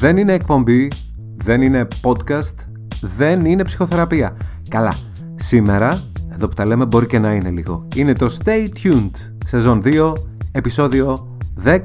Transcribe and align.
Δεν 0.00 0.16
είναι 0.16 0.32
εκπομπή, 0.32 0.90
δεν 1.36 1.62
είναι 1.62 1.86
podcast, 2.02 2.54
δεν 3.00 3.44
είναι 3.44 3.64
ψυχοθεραπεία. 3.64 4.36
Καλά, 4.68 4.92
σήμερα, 5.36 6.02
εδώ 6.32 6.48
που 6.48 6.54
τα 6.54 6.66
λέμε 6.66 6.84
μπορεί 6.84 7.06
και 7.06 7.18
να 7.18 7.32
είναι 7.32 7.50
λίγο. 7.50 7.86
Είναι 7.96 8.12
το 8.12 8.36
Stay 8.44 8.66
Tuned, 8.82 9.10
σεζόν 9.46 9.82
2, 9.84 10.12
επεισόδιο 10.52 11.36
15. 11.64 11.80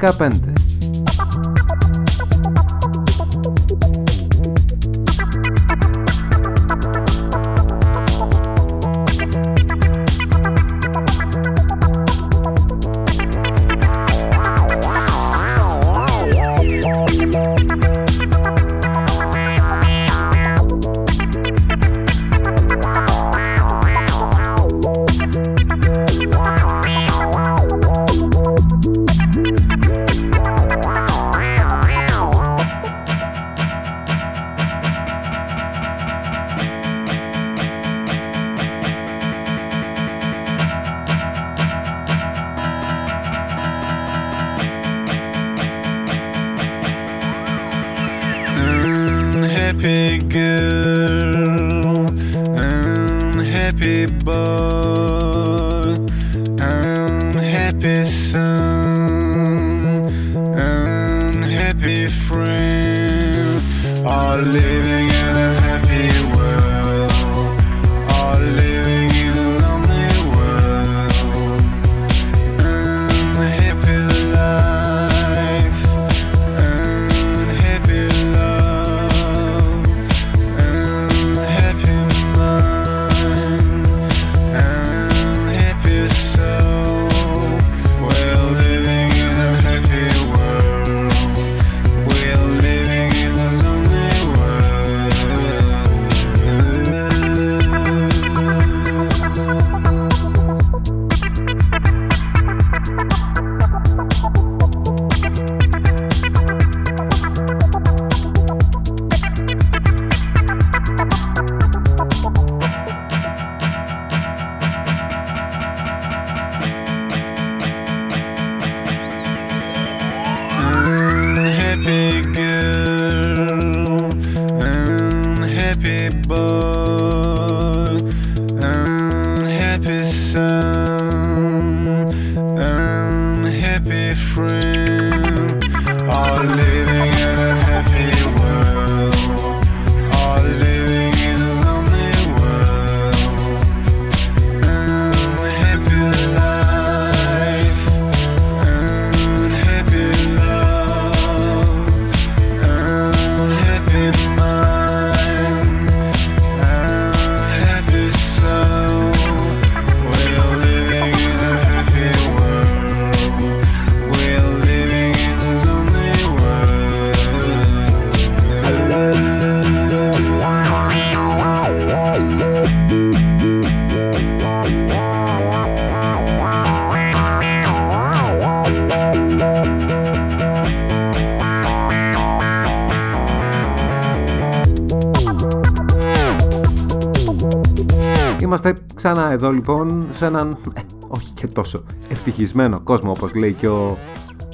Εδώ 189.36 189.52
λοιπόν 189.52 190.08
σε 190.12 190.26
έναν 190.26 190.58
ε, 190.74 190.82
όχι 191.08 191.32
και 191.34 191.48
τόσο 191.48 191.84
ευτυχισμένο 192.10 192.80
κόσμο 192.80 193.12
όπως 193.12 193.34
λέει 193.36 193.54
και 193.54 193.68
ο 193.68 193.98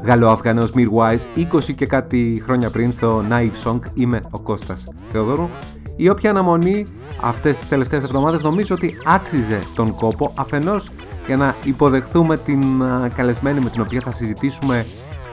Γαλλοαφγανός 0.04 0.72
Mirwise 0.76 1.48
20 1.54 1.76
και 1.76 1.86
κάτι 1.86 2.42
χρόνια 2.46 2.70
πριν 2.70 2.92
στο 2.92 3.24
Naive 3.30 3.70
Song 3.70 3.80
είμαι 3.94 4.20
ο 4.32 4.40
Κώστας 4.40 4.88
Θεοδόρου 5.12 5.50
η 5.96 6.10
όποια 6.10 6.30
αναμονή 6.30 6.86
αυτές 7.24 7.58
τις 7.58 7.70
τελευταίες 7.70 8.04
εβδομάδες 8.04 8.42
νομίζω 8.42 8.76
ότι 8.76 8.96
άξιζε 9.06 9.60
τον 9.76 9.96
κόπο 9.96 10.34
αφενός 10.36 10.92
για 11.28 11.38
να 11.38 11.56
υποδεχθούμε 11.64 12.38
την 12.38 12.84
α, 12.84 13.10
καλεσμένη 13.16 13.60
με 13.60 13.70
την 13.70 13.82
οποία 13.82 14.00
θα 14.00 14.12
συζητήσουμε 14.12 14.84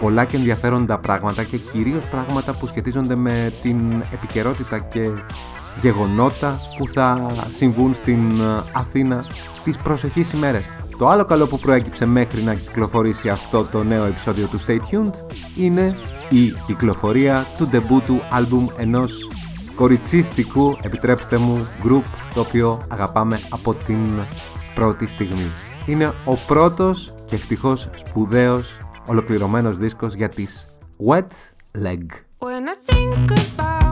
πολλά 0.00 0.25
και 0.25 0.36
ενδιαφέροντα 0.36 0.98
πράγματα 0.98 1.42
και 1.42 1.56
κυρίως 1.56 2.04
πράγματα 2.04 2.53
που 2.59 2.66
σχετίζονται 2.66 3.16
με 3.16 3.50
την 3.62 4.03
επικαιρότητα 4.12 4.78
και 4.78 5.12
γεγονότα 5.81 6.59
που 6.78 6.89
θα 6.89 7.33
συμβούν 7.53 7.94
στην 7.94 8.41
ε, 8.41 8.62
Αθήνα 8.72 9.25
τις 9.65 9.78
προσεχείς 9.78 10.33
ημέρες. 10.33 10.65
Το 10.99 11.09
άλλο 11.09 11.25
καλό 11.25 11.47
που 11.47 11.59
προέκυψε 11.59 12.06
μέχρι 12.06 12.43
να 12.43 12.55
κυκλοφορήσει 12.55 13.28
αυτό 13.28 13.65
το 13.65 13.83
νέο 13.84 14.05
επεισόδιο 14.05 14.47
του 14.47 14.61
Stay 14.61 14.78
Tuned 14.78 15.12
είναι 15.56 15.93
η 16.31 16.53
κυκλοφορία 16.66 17.47
του 17.59 17.66
ντεμπούτου 17.66 18.21
άλμπουμ 18.31 18.66
ενός 18.78 19.31
κοριτσίστικου, 19.75 20.77
επιτρέψτε 20.83 21.37
μου, 21.37 21.66
group 21.84 22.03
το 22.34 22.41
οποίο 22.41 22.83
αγαπάμε 22.89 23.41
από 23.49 23.75
την 23.75 24.21
πρώτη 24.75 25.06
στιγμή. 25.06 25.53
Είναι 25.87 26.12
ο 26.25 26.34
πρώτος 26.47 27.15
και 27.27 27.34
ευτυχώς 27.34 27.91
σπουδαίος 27.95 28.78
ολοκληρωμένος 29.07 29.77
δίσκος 29.77 30.15
για 30.15 30.28
τις 30.28 30.66
Wet 31.09 31.53
Leg. 31.83 32.07
When 32.41 32.69
I 32.69 32.92
think 32.92 33.31
about 33.31 33.87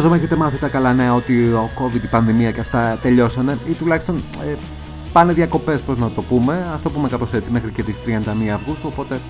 Φαντάζομαι 0.00 0.24
έχετε 0.24 0.40
μάθει 0.40 0.58
τα 0.58 0.68
καλά 0.68 0.92
νέα 0.92 1.14
ότι 1.14 1.42
ο 1.42 1.70
COVID, 1.78 2.02
η 2.04 2.06
πανδημία 2.06 2.50
και 2.50 2.60
αυτά 2.60 2.98
τελειώσανε 3.02 3.58
ή 3.68 3.72
τουλάχιστον 3.72 4.16
ε, 4.16 4.54
πάνε 5.12 5.32
διακοπές, 5.32 5.80
πώς 5.80 5.98
να 5.98 6.10
το 6.10 6.22
πούμε. 6.22 6.66
Ας 6.74 6.82
το 6.82 6.90
πούμε 6.90 7.08
κάπως 7.08 7.32
έτσι 7.32 7.50
μέχρι 7.50 7.70
και 7.70 7.82
τις 7.82 7.96
31 8.06 8.48
Αυγούστου, 8.54 8.86
οπότε 8.92 9.20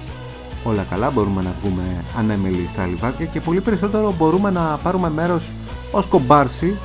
όλα 0.65 0.87
καλά, 0.91 1.11
μπορούμε 1.11 1.43
να 1.43 1.55
βγούμε 1.61 1.83
ανέμελοι 2.19 2.69
στα 2.73 2.87
λιβάδια 2.87 3.27
και 3.27 3.41
πολύ 3.41 3.61
περισσότερο 3.61 4.15
μπορούμε 4.19 4.51
να 4.51 4.79
πάρουμε 4.83 5.11
μέρος 5.11 5.51
ως 5.91 6.07
κομπάρσι 6.07 6.79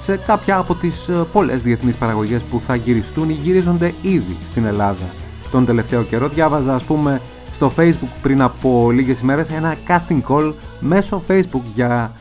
σε 0.00 0.16
κάποια 0.16 0.56
από 0.56 0.74
τις 0.74 1.08
ε, 1.08 1.12
πολλές 1.32 1.62
διεθνείς 1.62 1.96
παραγωγές 1.96 2.42
που 2.42 2.60
θα 2.66 2.74
γυριστούν 2.74 3.30
ή 3.30 3.32
γυρίζονται 3.32 3.94
ήδη 4.02 4.36
στην 4.50 4.64
Ελλάδα. 4.64 5.06
Τον 5.50 5.64
τελευταίο 5.64 6.02
καιρό 6.02 6.28
διάβαζα 6.28 6.74
ας 6.74 6.82
πούμε 6.82 7.20
στο 7.52 7.72
facebook 7.76 8.12
πριν 8.22 8.42
από 8.42 8.90
λίγες 8.90 9.20
ημέρες 9.20 9.48
ένα 9.50 9.76
casting 9.88 10.20
call 10.28 10.52
μέσω 10.80 11.22
facebook 11.28 11.62
για 11.74 12.12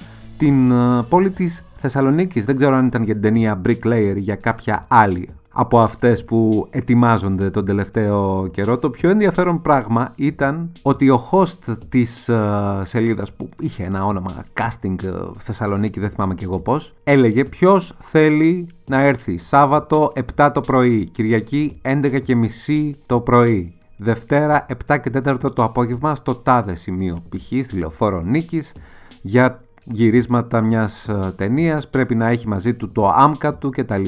την 0.42 0.72
ε, 0.72 1.04
πόλη 1.10 1.30
της 1.32 1.66
Θεσσαλονίκης. 1.76 2.46
Δεν 2.46 2.56
ξέρω 2.58 2.76
αν 2.76 2.86
ήταν 2.86 3.04
για 3.04 3.14
την 3.14 3.22
ταινία 3.22 3.62
Bricklayer 3.66 4.14
ή 4.16 4.20
για 4.20 4.36
κάποια 4.36 4.86
άλλη 4.88 5.30
από 5.50 5.80
αυτές 5.80 6.26
που 6.26 6.68
ετοιμάζονται 6.70 7.50
τον 7.50 7.66
τελευταίο 7.66 8.48
καιρό. 8.48 8.78
Το 8.78 8.90
πιο 8.90 9.10
ενδιαφέρον 9.10 9.62
πράγμα 9.62 10.14
ήταν 10.16 10.72
ότι 10.82 11.10
ο 11.10 11.30
host 11.32 11.78
της 11.90 12.30
ε, 12.30 12.82
σελίδας 12.84 13.32
που 13.32 13.50
είχε 13.60 13.84
ένα 13.84 14.06
όνομα 14.06 14.44
casting 14.60 15.04
ε, 15.04 15.10
Θεσσαλονίκη, 15.40 16.00
δεν 16.00 16.10
θυμάμαι 16.10 16.36
και 16.36 16.44
εγώ 16.44 16.60
πώς, 16.60 16.94
έλεγε 17.04 17.44
ποιος 17.44 17.96
θέλει 18.00 18.68
να 18.86 19.00
έρθει 19.00 19.38
Σάββατο 19.38 20.12
7 20.36 20.52
το 20.54 20.62
πρωί, 20.62 21.06
Κυριακή 21.06 21.82
11 21.82 22.22
και 22.24 22.36
μισή 22.36 22.96
το 23.06 23.20
πρωί. 23.20 23.74
Δευτέρα 23.98 24.66
7 24.88 24.98
και 25.02 25.12
4 25.26 25.38
το 25.56 25.64
απόγευμα 25.64 26.16
στο 26.16 26.36
τάδε 26.36 26.76
σημείο, 26.76 27.18
π.χ. 27.30 27.64
στη 27.64 27.78
Λεωφόρο 27.78 28.22
Νίκης, 28.22 28.74
για 29.22 29.62
γυρίσματα 29.92 30.62
μιας 30.62 31.08
ε, 31.08 31.34
ταινίας, 31.36 31.90
πρέπει 31.90 32.16
να 32.16 32.28
έχει 32.28 32.48
μαζί 32.48 32.74
του 32.74 32.92
το 32.92 33.08
άμκα 33.08 33.56
του 33.56 33.70
κτλ. 33.70 34.04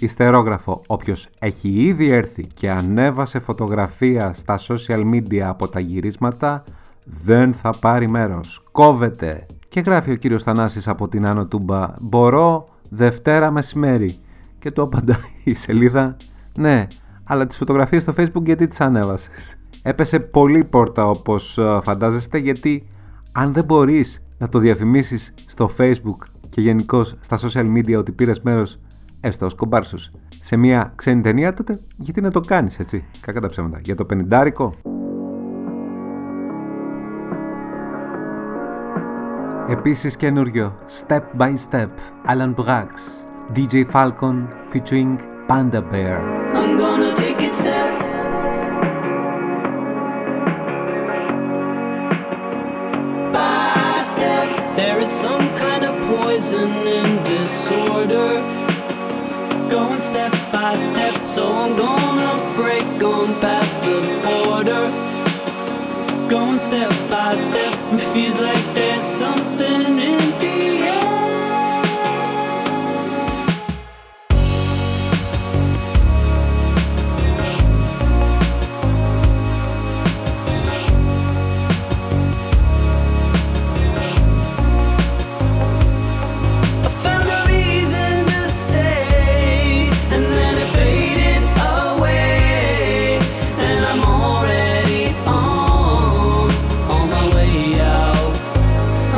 Ιστερόγραφο, 0.00 0.82
όποιος 0.86 1.28
έχει 1.38 1.68
ήδη 1.68 2.10
έρθει 2.10 2.46
και 2.46 2.70
ανέβασε 2.70 3.38
φωτογραφία 3.38 4.32
στα 4.32 4.58
social 4.58 5.10
media 5.12 5.38
από 5.38 5.68
τα 5.68 5.80
γυρίσματα, 5.80 6.64
δεν 7.04 7.52
θα 7.52 7.72
πάρει 7.80 8.08
μέρος. 8.08 8.62
Κόβεται. 8.72 9.46
Και 9.68 9.80
γράφει 9.80 10.10
ο 10.10 10.14
κύριος 10.14 10.42
Θανάσης 10.42 10.88
από 10.88 11.08
την 11.08 11.26
Άνω 11.26 11.46
Τούμπα, 11.46 11.86
μπορώ 12.00 12.64
Δευτέρα 12.90 13.50
μεσημέρι. 13.50 14.16
Και 14.58 14.70
του 14.70 14.82
απαντάει 14.82 15.16
η 15.44 15.54
σελίδα, 15.54 16.16
ναι, 16.58 16.86
αλλά 17.24 17.46
τις 17.46 17.56
φωτογραφίες 17.56 18.02
στο 18.02 18.12
facebook 18.16 18.44
γιατί 18.44 18.66
τις 18.68 18.80
ανέβασες. 18.80 19.56
Έπεσε 19.82 20.20
πολύ 20.20 20.64
πόρτα 20.64 21.08
όπως 21.08 21.58
ε, 21.58 21.78
φαντάζεστε 21.82 22.38
γιατί 22.38 22.86
αν 23.32 23.52
δεν 23.52 23.64
μπορείς 23.64 24.22
να 24.42 24.48
το 24.48 24.58
διαφημίσεις 24.58 25.34
στο 25.46 25.70
facebook 25.78 26.26
και 26.48 26.60
γενικώ 26.60 27.04
στα 27.04 27.38
social 27.38 27.72
media 27.76 27.96
ότι 27.98 28.12
πήρες 28.12 28.40
μέρος 28.40 28.80
έστω 29.20 29.46
ως 29.46 29.54
κομπάρσος. 29.54 30.10
Σε 30.40 30.56
μια 30.56 30.92
ξένη 30.96 31.20
ταινία 31.20 31.54
τότε 31.54 31.80
γιατί 31.96 32.20
να 32.20 32.30
το 32.30 32.40
κάνεις 32.40 32.78
έτσι; 32.78 33.04
Κακά 33.20 33.40
τα 33.40 33.48
ψέματα. 33.48 33.80
Για 33.82 33.94
το 33.94 34.04
πενιντάρικο. 34.04 34.74
Επίσης 39.68 40.16
καινούριο 40.16 40.78
Step 41.06 41.22
by 41.38 41.52
Step 41.70 41.88
Alan 42.28 42.54
Brax 42.54 42.88
DJ 43.54 43.84
Falcon 43.92 44.46
featuring 44.72 45.16
Panda 45.48 45.82
Bear. 45.92 46.18
I'm 46.54 46.78
gonna 46.78 47.14
take 47.14 47.40
it 47.48 47.54
step 47.54 48.11
poison 56.42 56.70
and 56.88 57.24
disorder. 57.24 58.40
Going 59.70 60.00
step 60.00 60.32
by 60.50 60.76
step, 60.76 61.24
so 61.24 61.46
I'm 61.46 61.76
gonna 61.76 62.54
break 62.56 63.02
on 63.02 63.40
past 63.40 63.80
the 63.86 64.00
border. 64.26 64.90
Going 66.28 66.58
step 66.58 66.90
by 67.08 67.36
step, 67.36 67.72
it 67.94 68.00
feels 68.12 68.40
like 68.40 68.64
there's 68.74 69.04
something 69.04 69.61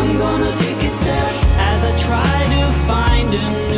I'm 0.05 0.19
gonna 0.19 0.55
take 0.59 0.85
it 0.85 0.95
step 0.95 1.33
as 1.73 1.83
I 1.83 1.99
try 1.99 2.37
to 2.55 2.73
find 2.87 3.35
a 3.35 3.74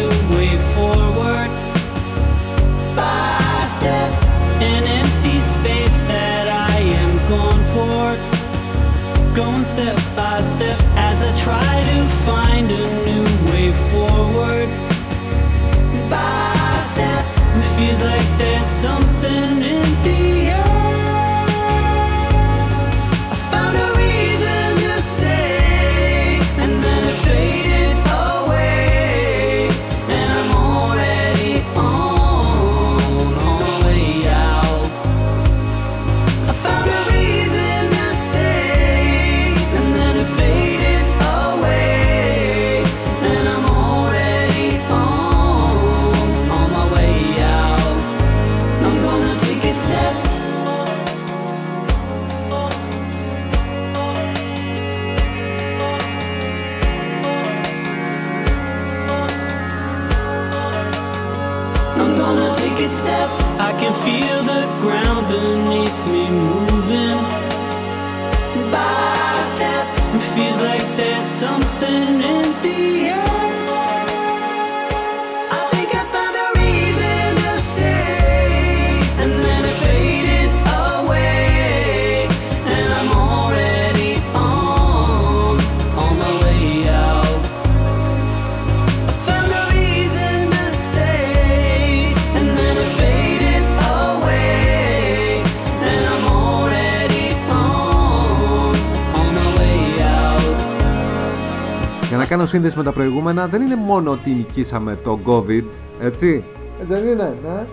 κάνω 102.29 102.47
σύνδεση 102.47 102.77
με 102.77 102.83
τα 102.83 102.93
προηγούμενα, 102.93 103.47
δεν 103.47 103.63
είναι 103.63 103.77
μόνο 103.77 104.11
ότι 104.11 104.31
νικήσαμε 104.31 104.99
το 105.05 105.19
COVID, 105.27 105.65
έτσι. 106.01 106.45
Ε, 106.81 106.85
δεν 106.85 107.07
είναι, 107.07 107.35
ναι. 107.45 107.67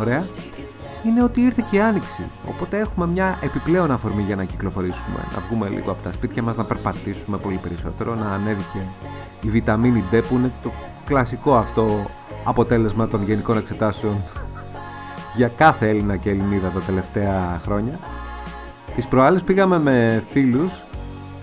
Ωραία. 0.00 0.26
Είναι 1.06 1.22
ότι 1.22 1.40
ήρθε 1.40 1.64
και 1.70 1.76
η 1.76 1.80
άνοιξη. 1.80 2.22
Οπότε 2.48 2.78
έχουμε 2.78 3.06
μια 3.06 3.38
επιπλέον 3.42 3.90
αφορμή 3.90 4.22
για 4.22 4.36
να 4.36 4.44
κυκλοφορήσουμε, 4.44 5.16
να 5.34 5.42
βγούμε 5.48 5.68
λίγο 5.68 5.90
από 5.90 6.02
τα 6.02 6.12
σπίτια 6.12 6.42
μας, 6.42 6.56
να 6.56 6.64
περπατήσουμε 6.64 7.36
πολύ 7.36 7.58
περισσότερο, 7.62 8.14
να 8.14 8.30
ανέβει 8.30 8.62
και 8.72 8.78
η 9.46 9.50
βιταμίνη 9.50 10.04
D 10.12 10.20
που 10.28 10.34
είναι 10.34 10.50
το 10.62 10.70
κλασικό 11.04 11.54
αυτό 11.54 12.06
αποτέλεσμα 12.44 13.08
των 13.08 13.22
γενικών 13.24 13.56
εξετάσεων 13.56 14.14
για 15.36 15.48
κάθε 15.48 15.88
Έλληνα 15.88 16.16
και 16.16 16.30
Ελληνίδα 16.30 16.68
τα 16.68 16.80
τελευταία 16.80 17.60
χρόνια. 17.64 17.98
Τις 18.94 19.06
προάλλες 19.06 19.42
πήγαμε 19.42 19.78
με 19.78 20.24
φίλους 20.30 20.83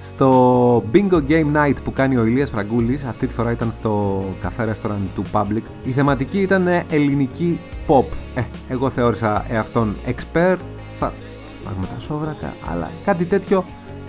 στο 0.02 0.84
Bingo 0.94 1.22
Game 1.30 1.56
Night 1.56 1.76
που 1.84 1.94
κάνει 1.94 2.18
ο 2.18 2.26
Ηλίας 2.26 2.50
Φραγκούλης, 2.50 3.04
αυτή 3.04 3.28
τη 3.28 3.34
φορά 3.34 3.52
ήταν 3.52 3.72
στο 3.72 4.24
καφέ 4.42 4.74
restaurant 4.74 5.08
του 5.16 5.24
Public, 5.32 5.62
η 5.84 5.90
θεματική 5.92 6.40
ήταν 6.40 6.68
ελληνική 6.90 7.60
pop. 7.88 8.06
Ε, 8.36 8.42
εγώ 8.70 8.90
θεώρησα 8.90 9.46
εαυτόν 9.50 9.96
expert, 10.06 10.58
θα 11.00 11.14
σπάγουμε 11.56 11.86
τα 11.86 12.00
σόβρακα, 12.00 12.54
αλλά 12.72 12.92
κάτι 13.06 13.26
τέτοιο 13.26 13.66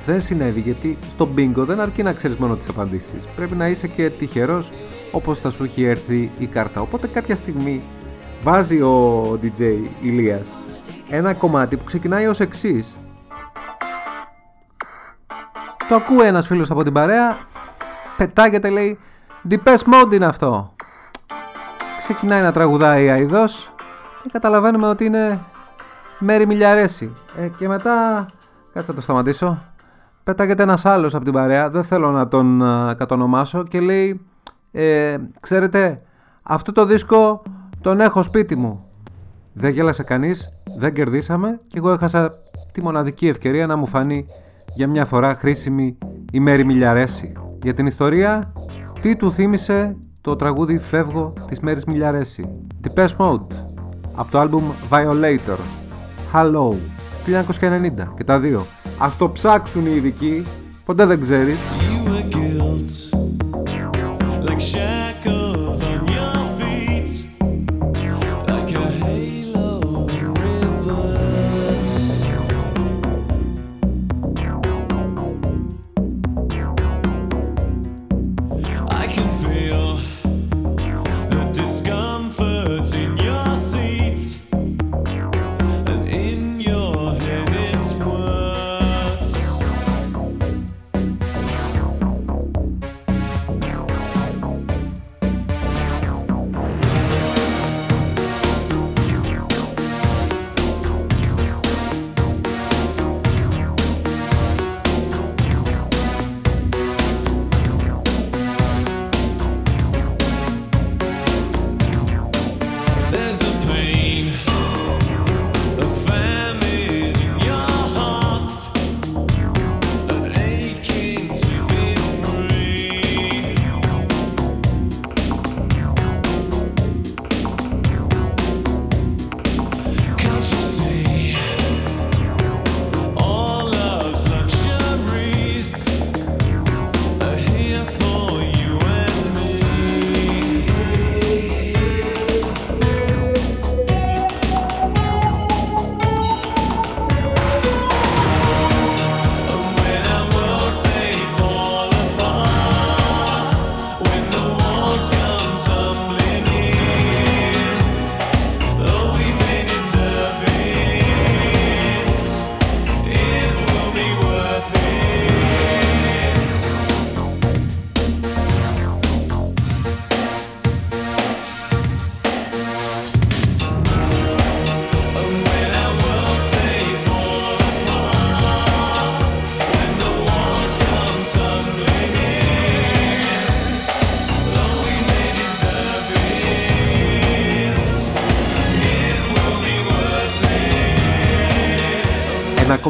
δεν 0.06 0.20
συνέβη 0.20 0.60
γιατί 0.60 0.98
στο 1.10 1.28
bingo 1.36 1.64
δεν 1.66 1.80
αρκεί 1.80 2.02
να 2.02 2.12
ξέρεις 2.12 2.36
μόνο 2.36 2.56
τις 2.56 2.68
απαντήσεις. 2.68 3.28
Πρέπει 3.36 3.54
να 3.54 3.68
είσαι 3.68 3.86
και 3.86 4.10
τυχερός 4.10 4.70
όπως 5.12 5.38
θα 5.38 5.50
σου 5.50 5.64
έχει 5.64 5.84
έρθει 5.84 6.30
η 6.38 6.46
κάρτα. 6.46 6.80
Οπότε 6.80 7.06
κάποια 7.06 7.36
στιγμή 7.36 7.82
βάζει 8.42 8.80
ο 8.80 9.22
DJ 9.42 9.60
Ηλίας 10.02 10.56
ένα 11.10 11.34
κομμάτι 11.34 11.76
που 11.76 11.84
ξεκινάει 11.84 12.26
ως 12.26 12.40
εξής. 12.40 12.96
Το 15.88 15.94
ακούει 15.94 16.26
ένας 16.26 16.46
φίλος 16.46 16.70
από 16.70 16.82
την 16.82 16.92
παρέα, 16.92 17.36
πετάγεται 18.16 18.70
λέει 18.70 18.98
Deepest 19.50 19.76
Mode 19.76 20.12
είναι 20.12 20.26
αυτό. 20.26 20.74
Ξεκινάει 21.98 22.42
να 22.42 22.52
τραγουδάει 22.52 23.10
αηδός 23.10 23.72
και 24.22 24.28
καταλαβαίνουμε 24.32 24.88
ότι 24.88 25.04
είναι 25.04 25.38
Μέρι 26.18 26.46
Μιλιαρέση. 26.46 27.12
Ε, 27.38 27.48
και 27.58 27.68
μετά, 27.68 28.26
κάτσε 28.72 28.90
να 28.90 28.94
το 28.94 29.00
σταματήσω, 29.00 29.62
πετάγεται 30.22 30.62
ένας 30.62 30.84
άλλος 30.84 31.14
από 31.14 31.24
την 31.24 31.32
παρέα, 31.32 31.70
δεν 31.70 31.84
θέλω 31.84 32.10
να 32.10 32.28
τον 32.28 32.62
α, 32.62 32.94
κατονομάσω 32.94 33.64
και 33.64 33.80
λέει 33.80 34.26
ε, 34.72 35.16
ξέρετε, 35.40 36.02
αυτό 36.42 36.72
το 36.72 36.84
δίσκο 36.84 37.42
τον 37.80 38.00
έχω 38.00 38.22
σπίτι 38.22 38.56
μου. 38.56 38.86
Δεν 39.52 39.70
γέλασε 39.70 40.02
κανείς, 40.02 40.52
δεν 40.78 40.94
κερδίσαμε 40.94 41.58
και 41.66 41.78
εγώ 41.78 41.90
έχασα 41.90 42.34
τη 42.72 42.82
μοναδική 42.82 43.28
ευκαιρία 43.28 43.66
να 43.66 43.76
μου 43.76 43.86
φανεί 43.86 44.26
για 44.74 44.86
μια 44.86 45.04
φορά 45.04 45.34
χρήσιμη 45.34 45.98
η 46.32 46.40
Μέρη 46.40 46.64
Μιλιαρέση. 46.64 47.32
Για 47.62 47.74
την 47.74 47.86
ιστορία, 47.86 48.52
τι 49.00 49.16
του 49.16 49.32
θύμισε 49.32 49.96
το 50.20 50.36
τραγούδι 50.36 50.78
«Φεύγω» 50.78 51.32
της 51.48 51.60
Μέρης 51.60 51.84
Μιλιαρέση. 51.84 52.48
Depeche 52.84 53.16
Mode, 53.16 53.46
από 54.14 54.30
το 54.30 54.38
άλμπουμ 54.38 54.62
Violator. 54.90 55.58
Hello, 56.32 56.74
1990 57.26 58.14
και 58.16 58.24
τα 58.24 58.40
δύο. 58.40 58.66
Ας 58.98 59.16
το 59.16 59.30
ψάξουν 59.30 59.86
οι 59.86 59.92
ειδικοί, 59.94 60.46
ποτέ 60.84 61.06
δεν 61.06 61.20
ξέρεις. 61.20 61.58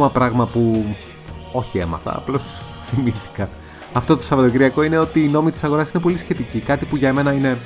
Ακόμα 0.04 0.10
πράγμα 0.10 0.46
που 0.46 0.84
όχι 1.52 1.78
έμαθα, 1.78 2.16
απλώς 2.16 2.42
θυμήθηκα. 2.86 3.48
Αυτό 3.92 4.16
το 4.16 4.22
Σαββατοκυριακό 4.22 4.82
είναι 4.82 4.98
ότι 4.98 5.22
οι 5.22 5.28
νόμοι 5.28 5.50
της 5.50 5.64
αγοράς 5.64 5.90
είναι 5.90 6.02
πολύ 6.02 6.16
σχετικοί. 6.18 6.58
Κάτι 6.58 6.84
που 6.84 6.96
για 6.96 7.12
μένα 7.12 7.32
είναι 7.32 7.58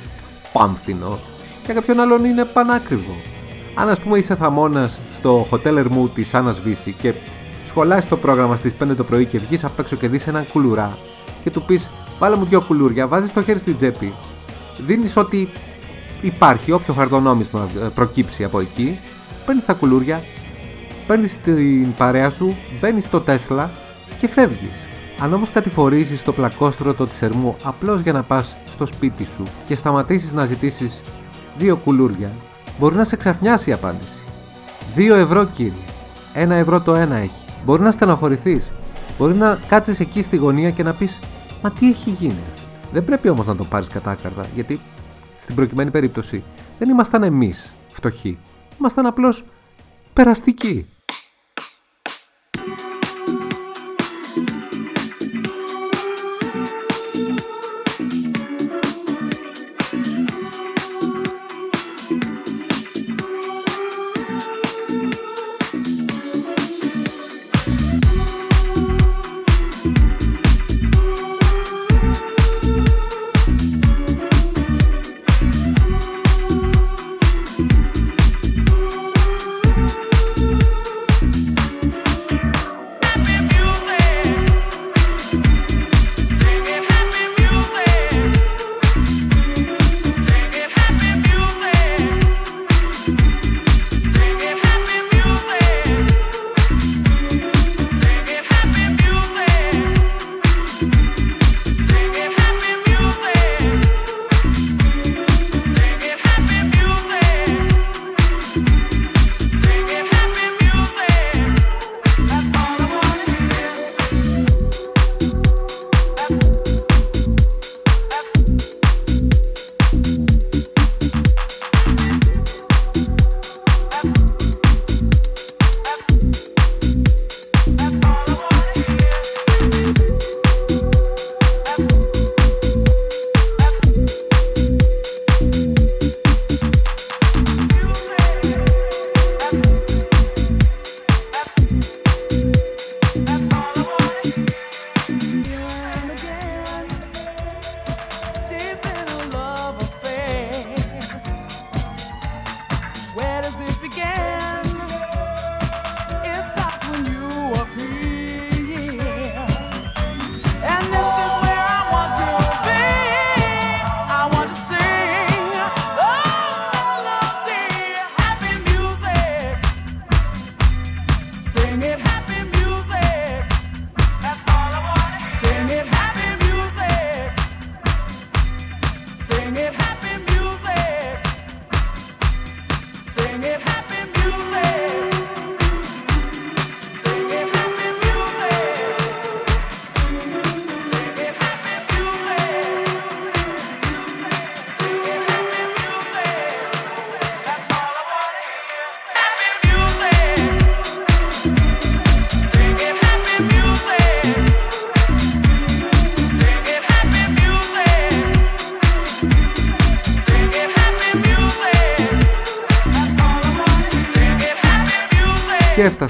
πάμφθινο, 0.53 1.19
για 1.65 1.73
κάποιον 1.73 1.99
άλλον 1.99 2.25
είναι 2.25 2.45
πανάκριβο. 2.45 3.15
Αν 3.75 3.89
ας 3.89 3.99
πούμε 3.99 4.17
είσαι 4.17 4.35
θαμώνας 4.35 4.99
στο 5.15 5.47
hotel 5.51 5.75
Ερμού 5.75 6.09
της 6.09 6.33
Άννας 6.33 6.61
Βύση 6.61 6.91
και 6.91 7.13
σχολάσεις 7.67 8.09
το 8.09 8.17
πρόγραμμα 8.17 8.55
στις 8.55 8.73
5 8.79 8.95
το 8.97 9.03
πρωί 9.03 9.25
και 9.25 9.39
βγεις 9.39 9.63
απ' 9.63 9.79
έξω 9.79 9.95
και 9.95 10.07
δεις 10.07 10.27
έναν 10.27 10.47
κουλουρά 10.47 10.97
και 11.43 11.51
του 11.51 11.61
πεις 11.61 11.89
Βάλε 12.19 12.35
μου 12.35 12.45
δυο 12.45 12.61
κουλούρια, 12.61 13.07
βάζεις 13.07 13.33
το 13.33 13.41
χέρι 13.41 13.59
στην 13.59 13.77
τσέπη, 13.77 14.13
δίνεις 14.77 15.17
ότι 15.17 15.49
υπάρχει, 16.21 16.71
όποιο 16.71 16.93
χαρτονόμισμα 16.93 17.67
ε, 17.83 17.87
προκύψει 17.95 18.43
από 18.43 18.59
εκεί, 18.59 18.99
παίρνεις 19.45 19.65
τα 19.65 19.73
κουλούρια, 19.73 20.23
παίρνεις 21.07 21.37
την 21.37 21.93
παρέα 21.93 22.29
σου, 22.29 22.55
μπαίνεις 22.81 23.05
στο 23.05 23.21
Τέσλα 23.21 23.69
και 24.19 24.27
φεύγεις. 24.27 24.85
Αν 25.19 25.33
όμως 25.33 25.49
κατηφορήσεις 25.49 26.21
το 26.21 26.33
πλακόστρωτο 26.33 27.07
της 27.07 27.21
Ερμού 27.21 27.55
απλώς 27.63 28.01
για 28.01 28.13
να 28.13 28.23
πας 28.23 28.57
στο 28.69 28.85
σπίτι 28.85 29.25
σου 29.25 29.43
και 29.65 29.75
σταματήσεις 29.75 30.31
να 30.31 30.45
ζητήσεις 30.45 31.03
δύο 31.57 31.75
κουλούρια, 31.75 32.31
μπορεί 32.79 32.95
να 32.95 33.03
σε 33.03 33.15
ξαφνιάσει 33.15 33.69
η 33.69 33.73
απάντηση. 33.73 34.23
Δύο 34.95 35.15
ευρώ 35.15 35.45
κύριε. 35.45 35.71
Ένα 36.33 36.55
ευρώ 36.55 36.81
το 36.81 36.95
ένα 36.95 37.15
έχει. 37.15 37.45
Μπορεί 37.65 37.81
να 37.81 37.91
στενοχωρηθείς. 37.91 38.71
Μπορεί 39.17 39.33
να 39.33 39.59
κάτσεις 39.67 39.99
εκεί 39.99 40.21
στη 40.21 40.35
γωνία 40.35 40.71
και 40.71 40.83
να 40.83 40.93
πεις 40.93 41.19
Μα 41.61 41.71
τι 41.71 41.89
έχει 41.89 42.09
γίνει. 42.09 42.43
Δεν 42.91 43.03
πρέπει 43.03 43.29
όμως 43.29 43.45
να 43.45 43.55
το 43.55 43.63
πάρεις 43.63 43.87
κατάκαρδα, 43.87 44.45
γιατί 44.55 44.79
στην 45.39 45.55
προκειμένη 45.55 45.91
περίπτωση 45.91 46.43
δεν 46.79 46.89
ήμασταν 46.89 47.23
εμείς 47.23 47.73
φτωχοί. 47.91 48.37
Ήμασταν 48.79 49.05
απλώς 49.05 49.43
περαστικοί. 50.13 50.85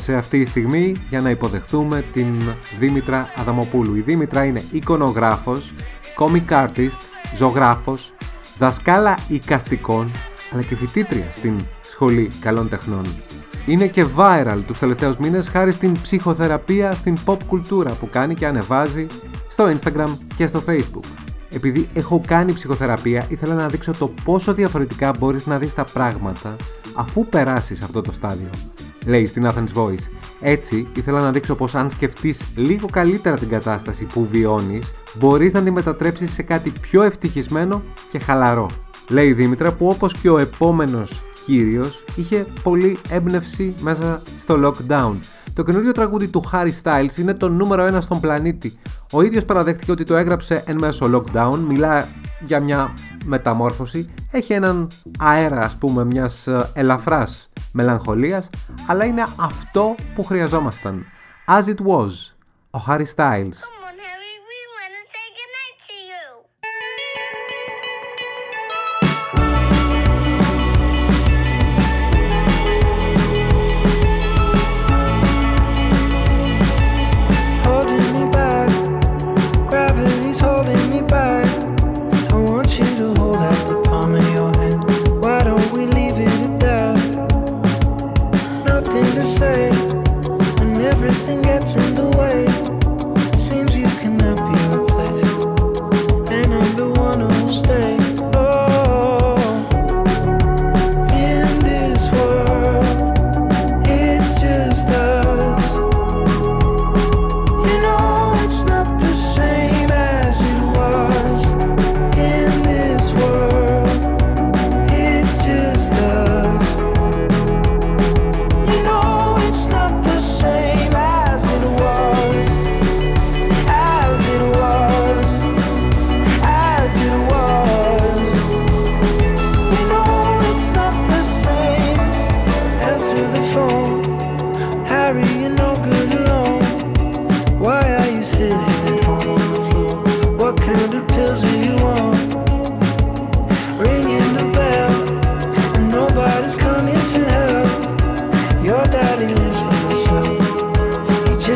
Music. 0.07 0.13
Και 0.13 0.13
έφτασε 0.13 0.13
αυτή 0.13 0.39
η 0.39 0.45
στιγμή 0.45 0.95
για 1.09 1.21
να 1.21 1.29
υποδεχθούμε 1.29 2.05
την 2.13 2.41
Δήμητρα 2.79 3.31
Αδαμοπούλου. 3.35 3.95
Η 3.95 4.01
Δήμητρα 4.01 4.43
είναι 4.43 4.63
εικονογράφος, 4.71 5.71
comic 6.17 6.67
artist, 6.67 6.97
ζωγράφος, 7.35 8.13
δασκάλα 8.57 9.17
οικαστικών, 9.27 10.11
αλλά 10.53 10.61
και 10.61 10.75
φοιτήτρια 10.75 11.27
στην 11.31 11.59
Σχολή 11.81 12.29
Καλών 12.39 12.69
Τεχνών. 12.69 13.05
Είναι 13.65 13.87
και 13.87 14.05
viral 14.17 14.59
τους 14.67 14.79
τελευταίους 14.79 15.17
μήνες 15.17 15.47
χάρη 15.47 15.71
στην 15.71 16.01
ψυχοθεραπεία 16.01 16.91
στην 16.91 17.17
pop 17.25 17.37
κουλτούρα 17.47 17.91
που 17.91 18.09
κάνει 18.09 18.33
και 18.33 18.47
ανεβάζει 18.47 19.05
στο 19.49 19.75
Instagram 19.77 20.17
και 20.35 20.47
στο 20.47 20.63
Facebook. 20.67 21.05
Επειδή 21.53 21.89
έχω 21.93 22.21
κάνει 22.27 22.53
ψυχοθεραπεία, 22.53 23.25
ήθελα 23.29 23.53
να 23.53 23.67
δείξω 23.67 23.91
το 23.91 24.13
πόσο 24.23 24.53
διαφορετικά 24.53 25.11
μπορείς 25.19 25.45
να 25.45 25.57
δεις 25.57 25.73
τα 25.73 25.83
πράγματα 25.93 26.55
αφού 26.93 27.25
περάσεις 27.25 27.81
αυτό 27.81 28.01
το 28.01 28.11
στάδιο 28.11 28.49
λέει 29.07 29.25
στην 29.25 29.47
Athens 29.47 29.73
Voice. 29.73 30.07
Έτσι, 30.39 30.87
ήθελα 30.95 31.21
να 31.21 31.31
δείξω 31.31 31.55
πως 31.55 31.75
αν 31.75 31.89
σκεφτείς 31.89 32.41
λίγο 32.55 32.87
καλύτερα 32.91 33.37
την 33.37 33.49
κατάσταση 33.49 34.05
που 34.05 34.27
βιώνεις, 34.31 34.93
μπορείς 35.13 35.53
να 35.53 35.61
τη 35.61 35.71
μετατρέψεις 35.71 36.33
σε 36.33 36.41
κάτι 36.41 36.71
πιο 36.81 37.01
ευτυχισμένο 37.01 37.83
και 38.11 38.19
χαλαρό. 38.19 38.69
Λέει 39.09 39.27
η 39.27 39.33
Δήμητρα 39.33 39.73
που 39.73 39.87
όπως 39.87 40.13
και 40.13 40.29
ο 40.29 40.37
επόμενος 40.37 41.21
κύριος 41.47 42.03
είχε 42.15 42.45
πολύ 42.63 42.97
έμπνευση 43.09 43.75
μέσα 43.81 44.21
στο 44.37 44.55
lockdown. 44.63 45.15
Το 45.53 45.63
καινούριο 45.63 45.91
τραγούδι 45.91 46.27
του 46.27 46.43
Harry 46.51 46.71
Styles 46.83 47.17
είναι 47.17 47.33
το 47.33 47.49
νούμερο 47.49 47.85
ένα 47.85 48.01
στον 48.01 48.19
πλανήτη. 48.19 48.77
Ο 49.11 49.21
ίδιος 49.21 49.45
παραδέχτηκε 49.45 49.91
ότι 49.91 50.03
το 50.03 50.15
έγραψε 50.15 50.63
εν 50.65 50.77
μέσω 50.79 51.09
lockdown, 51.13 51.59
μιλά 51.67 52.07
για 52.45 52.59
μια 52.59 52.93
μεταμόρφωση, 53.25 54.09
έχει 54.31 54.53
έναν 54.53 54.87
αέρα 55.19 55.59
ας 55.59 55.75
πούμε 55.75 56.05
μιας 56.05 56.47
ε, 56.47 56.69
ελαφράς 56.73 57.49
μελαγχολίας, 57.71 58.49
αλλά 58.87 59.05
είναι 59.05 59.25
αυτό 59.35 59.95
που 60.15 60.23
χρειαζόμασταν. 60.23 61.05
As 61.47 61.63
it 61.63 61.79
was, 61.87 62.11
ο 62.71 62.79
Harry 62.87 63.05
Styles. 63.15 63.57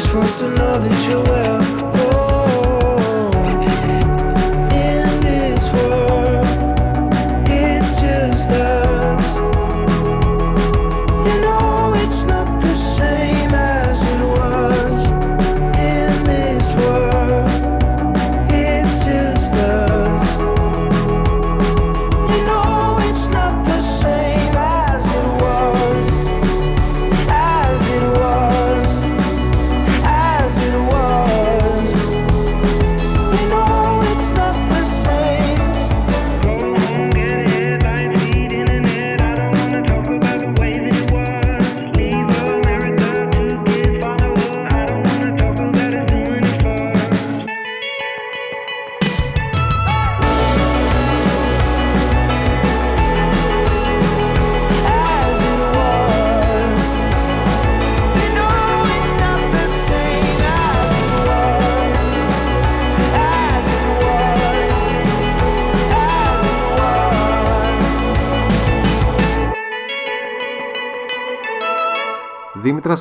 Just 0.01 0.15
wants 0.15 0.39
to 0.39 0.49
know 0.49 0.79
that 0.79 1.09
you're 1.09 1.31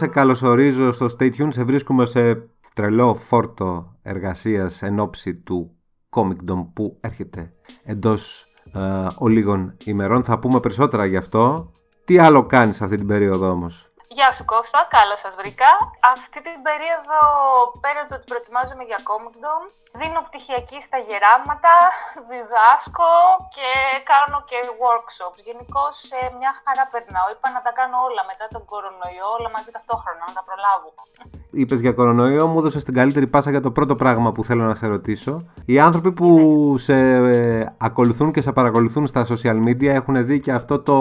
σε 0.00 0.06
καλωσορίζω 0.06 0.92
στο 0.92 1.06
Stay 1.18 1.30
Tuned. 1.36 1.48
Σε 1.48 1.62
βρίσκουμε 1.62 2.06
σε 2.06 2.48
τρελό 2.74 3.14
φόρτο 3.14 3.96
εργασίας 4.02 4.82
εν 4.82 4.98
ώψη 4.98 5.34
του 5.34 5.76
Comic 6.10 6.50
Dom 6.50 6.66
που 6.72 6.98
έρχεται 7.00 7.52
εντός 7.84 8.46
ε, 8.72 9.06
ολίγων 9.18 9.76
ημερών. 9.84 10.24
Θα 10.24 10.38
πούμε 10.38 10.60
περισσότερα 10.60 11.06
γι' 11.06 11.16
αυτό. 11.16 11.70
Τι 12.04 12.18
άλλο 12.18 12.46
κάνεις 12.46 12.82
αυτή 12.82 12.96
την 12.96 13.06
περίοδο 13.06 13.50
όμως; 13.50 13.89
Γεια 14.18 14.28
σου 14.36 14.44
Κώστα, 14.52 14.80
καλώ 14.96 15.16
σας 15.24 15.34
βρήκα. 15.40 15.70
Αυτή 16.14 16.38
την 16.46 16.58
περίοδο, 16.66 17.18
πέρα 17.84 18.00
το 18.08 18.12
ότι 18.18 18.26
προετοιμάζομαι 18.30 18.84
για 18.90 19.00
Comic 19.08 19.36
Dome, 19.44 19.66
δίνω 20.00 20.20
πτυχιακή 20.28 20.78
στα 20.86 20.98
γεράματα, 21.06 21.74
διδάσκω 22.30 23.12
και 23.56 23.70
κάνω 24.10 24.38
και 24.48 24.58
workshops. 24.82 25.38
Γενικώ 25.48 25.84
μια 26.38 26.52
χαρά 26.62 26.84
περνάω. 26.92 27.26
Είπα 27.32 27.48
να 27.56 27.60
τα 27.66 27.72
κάνω 27.78 27.96
όλα 28.08 28.22
μετά 28.30 28.46
τον 28.54 28.62
κορονοϊό, 28.70 29.26
όλα 29.36 29.48
μαζί 29.56 29.70
ταυτόχρονα, 29.76 30.22
να 30.28 30.34
τα 30.38 30.42
προλάβω. 30.48 30.88
Είπες 31.60 31.78
για 31.84 31.92
κορονοϊό, 31.98 32.44
μου 32.50 32.58
έδωσες 32.60 32.82
την 32.86 32.94
καλύτερη 33.00 33.26
πάσα 33.34 33.50
για 33.54 33.62
το 33.66 33.70
πρώτο 33.76 33.94
πράγμα 34.02 34.28
που 34.34 34.42
θέλω 34.48 34.64
να 34.70 34.76
σε 34.80 34.86
ρωτήσω. 34.94 35.32
Οι 35.72 35.76
άνθρωποι 35.86 36.10
που 36.18 36.28
σε 36.86 36.98
ε, 37.34 37.74
ακολουθούν 37.88 38.28
και 38.34 38.42
σε 38.46 38.50
παρακολουθούν 38.58 39.04
στα 39.12 39.22
social 39.32 39.58
media 39.66 39.92
έχουν 40.00 40.14
δει 40.28 40.36
και 40.44 40.52
αυτό 40.60 40.74
το 40.88 40.98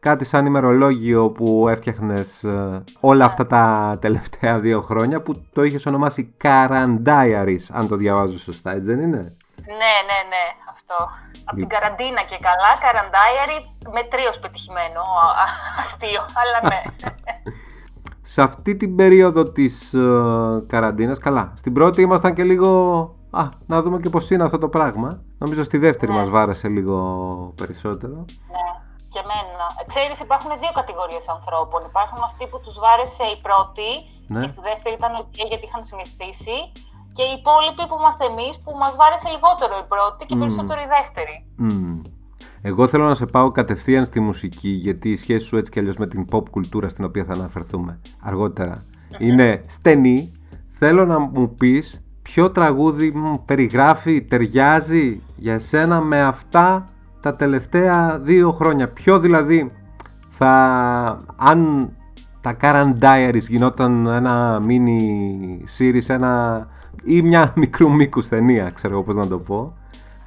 κάτι 0.00 0.24
σαν 0.24 0.46
ημερολόγιο 0.46 1.30
που 1.30 1.68
έφτιαχνες 1.68 2.44
ε, 2.44 2.84
όλα 3.00 3.24
αυτά 3.24 3.46
τα 3.46 3.96
τελευταία 4.00 4.58
δύο 4.60 4.80
χρόνια 4.80 5.22
που 5.22 5.44
το 5.52 5.62
είχες 5.62 5.86
ονομάσει 5.86 6.34
Karan 6.42 6.96
Diaries, 7.06 7.66
αν 7.72 7.88
το 7.88 7.96
διαβάζω 7.96 8.38
σωστά, 8.38 8.70
έτσι 8.70 8.86
δεν 8.86 9.00
είναι; 9.00 9.36
Ναι, 9.66 9.94
ναι, 10.08 10.18
ναι, 10.28 10.44
αυτό. 10.72 11.08
Από 11.44 11.56
την 11.56 11.68
καραντίνα 11.68 12.22
και 12.22 12.38
καλά, 12.40 12.72
καραντάιαρη, 12.80 13.74
με 13.92 14.02
τρίος 14.10 14.38
πετυχημένο, 14.38 15.00
α, 15.00 15.26
α, 15.42 15.46
αστείο, 15.78 16.20
αλλά 16.40 16.68
ναι. 16.68 16.82
Σε 18.22 18.42
αυτή 18.42 18.76
την 18.76 18.96
περίοδο 18.96 19.44
της 19.44 19.94
ε, 19.94 19.98
καραντίνας, 20.68 21.18
καλά, 21.18 21.52
στην 21.56 21.72
πρώτη 21.72 22.02
ήμασταν 22.02 22.34
και 22.34 22.42
λίγο... 22.42 22.68
Α, 23.30 23.48
να 23.66 23.82
δούμε 23.82 23.98
και 23.98 24.08
πώς 24.08 24.30
είναι 24.30 24.44
αυτό 24.44 24.58
το 24.58 24.68
πράγμα. 24.68 25.22
Νομίζω 25.38 25.62
στη 25.62 25.78
δεύτερη 25.78 26.12
μας 26.12 26.28
βάρεσε 26.28 26.68
λίγο 26.68 27.52
περισσότερο. 27.56 28.14
ναι. 28.14 28.78
Και 29.12 29.20
εμένα. 29.24 29.66
Ξέρεις, 29.92 30.16
υπάρχουν 30.26 30.50
δύο 30.62 30.72
κατηγορίες 30.80 31.24
ανθρώπων. 31.36 31.80
Υπάρχουν 31.92 32.20
αυτοί 32.28 32.44
που 32.50 32.58
τους 32.64 32.76
βάρεσε 32.84 33.24
η 33.34 33.36
πρώτη 33.46 33.90
Ναι. 34.32 34.40
και 34.42 34.48
στη 34.52 34.60
δεύτερη 34.68 34.94
ήταν 35.00 35.12
ok 35.22 35.36
γιατί 35.50 35.64
είχαν 35.68 35.82
συνηθίσει. 35.90 36.56
Και 37.16 37.24
οι 37.28 37.32
υπόλοιποι 37.40 37.82
που 37.88 37.96
είμαστε 38.00 38.24
εμείς 38.32 38.52
που 38.62 38.72
μας 38.82 38.92
βάρεσε 39.00 39.28
λιγότερο 39.34 39.74
η 39.84 39.86
πρώτη 39.92 40.22
και 40.28 40.36
περισσότερο 40.42 40.78
η 40.86 40.88
δεύτερη. 40.96 41.36
Μμμ. 41.64 42.00
Εγώ 42.62 42.82
θέλω 42.90 43.06
να 43.12 43.14
σε 43.14 43.26
πάω 43.34 43.48
κατευθείαν 43.58 44.04
στη 44.04 44.20
μουσική, 44.20 44.68
γιατί 44.68 45.10
η 45.10 45.16
σχέση 45.16 45.44
σου 45.46 45.56
έτσι 45.56 45.70
κι 45.70 45.78
αλλιώς 45.78 45.96
με 45.96 46.06
την 46.06 46.28
pop 46.32 46.48
κουλτούρα 46.50 46.88
στην 46.88 47.04
οποία 47.04 47.24
θα 47.24 47.32
αναφερθούμε 47.32 48.00
αργότερα 48.22 48.84
είναι 49.18 49.64
στενή. 49.66 50.32
Θέλω 50.68 51.06
να 51.06 51.18
μου 51.18 51.54
πεις 51.54 52.04
ποιο 52.22 52.50
τραγούδι 52.50 53.10
μου 53.10 53.44
περιγράφει, 53.44 54.22
ταιριάζει 54.22 55.22
για 55.36 55.54
εσένα 55.54 56.00
με 56.00 56.22
αυτά 56.22 56.84
τα 57.20 57.34
τελευταία 57.34 58.18
δύο 58.18 58.52
χρόνια. 58.52 58.88
Ποιο 58.88 59.18
δηλαδή 59.18 59.70
θα... 60.28 60.52
αν 61.36 61.90
τα 62.40 62.56
Karan 62.60 62.92
Diaries 63.00 63.48
γινόταν 63.48 64.06
ένα 64.06 64.60
mini 64.66 65.00
series, 65.78 66.08
ένα... 66.08 66.66
ή 67.04 67.22
μια 67.22 67.52
μικρού 67.56 67.92
μήκους 67.92 68.28
ταινία, 68.28 68.70
ξέρω 68.70 68.94
εγώ 68.94 69.02
πώς 69.02 69.16
να 69.16 69.28
το 69.28 69.38
πω. 69.38 69.76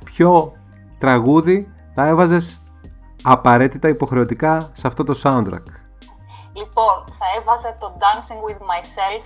Ποιο 0.03 0.53
τραγούδι 0.97 1.71
θα 1.93 2.07
έβαζες 2.07 2.59
απαραίτητα 3.23 3.87
υποχρεωτικά 3.87 4.69
σε 4.73 4.87
αυτό 4.87 5.03
το 5.03 5.19
soundtrack; 5.23 5.65
Λοιπόν, 6.53 6.95
θα 7.19 7.25
έβαζα 7.39 7.75
το 7.79 7.97
Dancing 7.99 8.49
with 8.49 8.61
Myself 8.61 9.23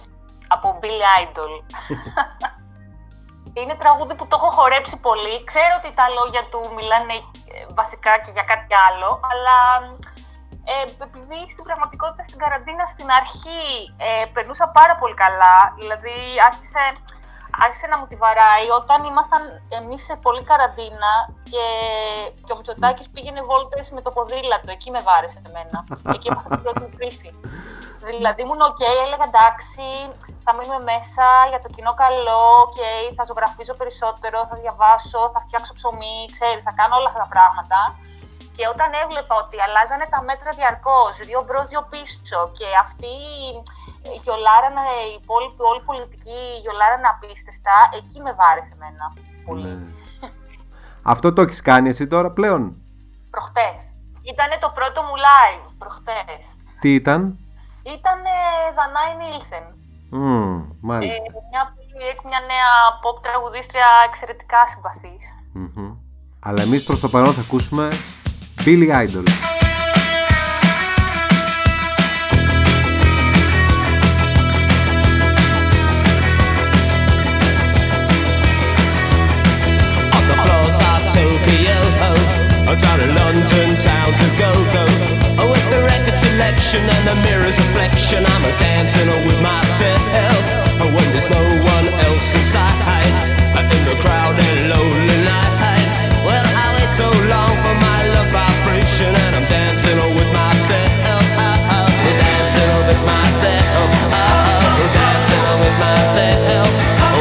από 0.47 0.80
Billy 0.82 1.23
Idol. 1.23 1.51
Είναι 3.60 3.76
τραγούδι 3.82 4.15
που 4.15 4.28
το 4.28 4.36
έχω 4.39 4.50
χορέψει 4.58 4.98
πολύ. 5.08 5.36
Ξέρω 5.52 5.74
ότι 5.80 5.89
τα 6.00 6.06
λόγια 6.18 6.44
του 6.52 6.62
μιλάνε 6.78 7.15
ε, 7.54 7.65
βασικά 7.80 8.12
και 8.24 8.32
για 8.36 8.46
κάτι 8.52 8.74
άλλο, 8.88 9.10
αλλά 9.30 9.58
ε, 10.72 10.84
επειδή 11.08 11.39
στην 11.54 11.63
πραγματικότητα 11.68 12.24
στην 12.30 12.39
καραντίνα 12.44 12.86
στην 12.94 13.08
αρχή 13.20 13.65
ε, 14.06 14.26
περνούσα 14.34 14.65
πάρα 14.80 14.96
πολύ 15.02 15.15
καλά, 15.24 15.58
δηλαδή 15.80 16.15
άρχισε, 16.48 16.84
άρχισε 17.63 17.88
να 17.88 17.98
μου 17.98 18.08
τη 18.10 18.15
βαράει 18.24 18.68
όταν 18.80 19.00
ήμασταν 19.12 19.41
εμείς 19.80 20.02
σε 20.08 20.15
πολύ 20.26 20.44
καραντίνα 20.50 21.12
και, 21.52 21.65
και 22.46 22.52
ο 22.54 22.56
Μητσοτάκης 22.58 23.10
πήγαινε 23.13 23.41
βόλτες 23.50 23.91
με 23.96 24.02
το 24.06 24.12
ποδήλατο, 24.15 24.72
εκεί 24.78 24.89
με 24.96 25.02
βάρεσε 25.08 25.39
εμένα, 25.48 25.78
εκεί 26.15 26.28
έπαθα 26.32 26.50
την 26.50 26.62
πρώτη 26.63 26.82
μου 26.82 26.91
κρίση. 26.98 27.30
Δηλαδή 28.10 28.41
ήμουν 28.41 28.62
οκ, 28.70 28.82
έλεγα 29.04 29.26
εντάξει, 29.32 29.86
θα 30.45 30.51
μείνουμε 30.58 30.81
μέσα 30.93 31.25
για 31.51 31.62
το 31.63 31.69
κοινό 31.75 31.93
καλό, 32.03 32.41
οκ, 32.65 32.79
θα 33.17 33.23
ζωγραφίζω 33.29 33.73
περισσότερο, 33.81 34.38
θα 34.49 34.55
διαβάσω, 34.63 35.21
θα 35.34 35.39
φτιάξω 35.45 35.73
ψωμί, 35.79 36.17
ξέρεις, 36.36 36.60
θα 36.67 36.73
κάνω 36.79 36.93
όλα 36.99 37.08
αυτά 37.10 37.21
τα 37.25 37.29
πράγματα. 37.36 37.79
Και 38.55 38.65
όταν 38.73 38.89
έβλεπα 39.03 39.36
ότι 39.43 39.55
αλλάζανε 39.65 40.05
τα 40.13 40.19
μέτρα 40.29 40.49
διαρκώς, 40.60 41.12
δύο 41.29 41.39
μπρος, 41.45 41.65
δύο 41.71 41.81
πίσω 41.93 42.39
και 42.58 42.67
αυτοί 42.86 43.15
γιολάρανε, 44.23 44.86
οι 45.08 45.13
υπόλοιποι, 45.21 45.62
όλοι 45.69 45.81
οι 45.84 45.88
πολιτικοί 45.91 46.41
γιολάρανε 46.63 47.08
απίστευτα, 47.13 47.75
εκεί 47.99 48.17
με 48.25 48.31
βάρεσε 48.39 48.71
εμένα 48.77 49.05
πολύ. 49.47 49.73
Ναι. 49.79 49.88
Αυτό 51.13 51.27
το 51.34 51.41
έχεις 51.45 51.62
κάνει 51.69 51.89
εσύ 51.93 52.05
τώρα 52.13 52.29
πλέον; 52.38 52.62
Προχτές. 53.34 53.79
Ήτανε 54.31 54.55
το 54.63 54.69
πρώτο 54.77 54.99
μου 55.08 55.15
live, 55.27 55.65
προχτές. 55.81 56.41
Τι 56.81 56.89
ήταν; 57.01 57.19
Ήτανε 57.95 58.36
Δανάη 58.77 59.12
Νίλσεν. 59.19 59.65
Μμμ, 60.10 60.58
Ε, 60.60 60.65
μάλιστα. 60.82 61.24
μια, 61.52 61.74
πολύ- 61.76 62.08
έτσι 62.12 62.28
μια 62.28 62.39
νέα 62.52 62.72
pop 63.04 63.22
τραγουδίστρια 63.22 63.88
εξαιρετικά 64.10 64.58
συμπαθής. 64.72 65.24
Μμμ. 65.54 65.94
Αλλά 66.39 66.62
εμείς 66.62 66.84
προς 66.84 67.00
το 67.00 67.10
παρόν 67.10 67.34
θα 67.34 67.41
ακούσουμε 67.41 67.88
Billy 68.65 68.89
Idol. 69.04 69.24
on 80.18 80.24
the 80.30 80.36
floors 80.44 80.80
of 80.91 81.02
Tokyo. 81.13 81.80
Down 82.84 83.00
in 83.00 83.15
London 83.15 83.70
town 83.80 84.12
to 84.20 84.28
go 84.38 84.52
go. 86.15 86.21
With 86.21 86.32
selection 86.32 86.80
and 86.80 87.08
the 87.08 87.15
mirror's 87.28 87.58
reflection, 87.58 88.23
I'm 88.25 88.45
a 88.45 88.51
dancing 88.58 89.08
with 89.28 89.41
myself. 89.41 90.39
When 90.80 91.08
there's 91.12 91.30
no 91.30 91.43
one 91.60 91.88
else 92.08 92.34
inside, 92.36 92.71
in 93.56 93.84
the 93.84 93.95
crowded 93.99 94.69
lonely 94.71 95.19
night. 95.28 95.84
Well, 96.23 96.39
I 96.39 96.75
wait 96.80 96.91
so 96.95 97.12
long 97.28 97.51
for 97.60 97.75
my 97.84 97.99
love 98.15 98.32
vibration, 98.32 99.12
and 99.12 99.36
I'm 99.36 99.47
dancing 99.51 99.97
with 100.15 100.32
myself. 100.32 101.19
Dancing 102.23 102.71
with 102.88 103.01
myself. 103.04 103.91
Dancing 104.95 105.43
with 105.60 105.78
myself. 105.84 106.69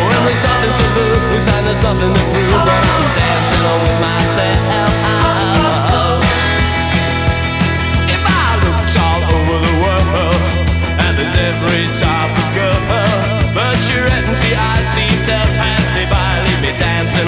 When 0.07 0.23
there's 0.23 0.43
nothing 0.43 0.71
to 0.71 0.87
lose 0.95 1.47
and 1.51 1.67
there's 1.67 1.83
nothing 1.83 2.15
to 2.15 2.23
prove, 2.31 2.63
but 2.63 2.83
I'm 2.95 3.05
dancing 3.19 3.65
with 3.83 3.94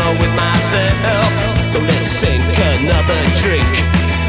on 0.00 0.18
with 0.18 0.35
myself. 0.35 1.30
So 1.68 1.80
let's 1.80 2.11
sink 2.11 2.42
another 2.78 3.20
drink, 3.42 3.72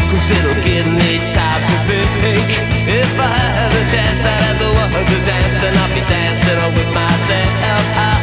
cause 0.10 0.28
it'll 0.32 0.62
give 0.64 0.88
me 0.88 1.20
time 1.32 1.62
to 1.62 1.78
think. 1.88 2.48
If 2.88 3.12
I 3.20 3.38
had 3.58 3.72
a 3.72 3.84
chance, 3.92 4.22
I'd 4.26 4.42
as 4.52 4.62
a 4.62 4.72
woman 4.72 5.04
to 5.06 5.18
dance, 5.26 5.60
and 5.64 5.76
I'll 5.78 5.94
be 5.94 6.04
dancing 6.08 6.60
with 6.74 6.92
myself. 6.94 8.17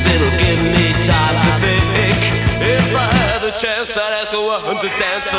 Cause 0.00 0.14
it'll 0.14 0.38
give 0.38 0.62
me 0.62 0.92
time 1.04 1.36
to 1.44 1.52
think. 1.60 2.20
If 2.62 2.94
I 2.94 3.12
had 3.12 3.40
the 3.42 3.52
chance, 3.52 3.96
I'd 3.96 4.22
ask 4.22 4.32
a 4.32 4.40
woman 4.40 4.76
to 4.80 4.88
dance 4.98 5.32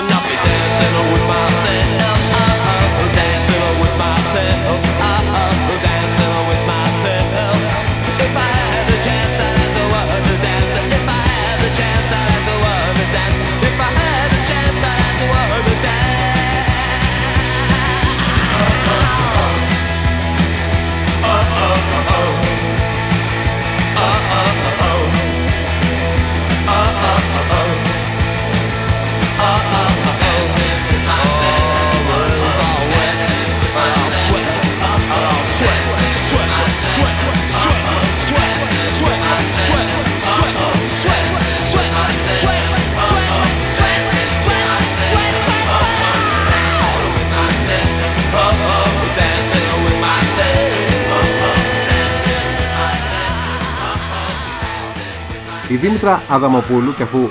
Η 56.01 56.03
Δήμητρα 56.03 56.35
Αδαμοπούλου, 56.35 56.93
και 56.93 57.03
αφού 57.03 57.27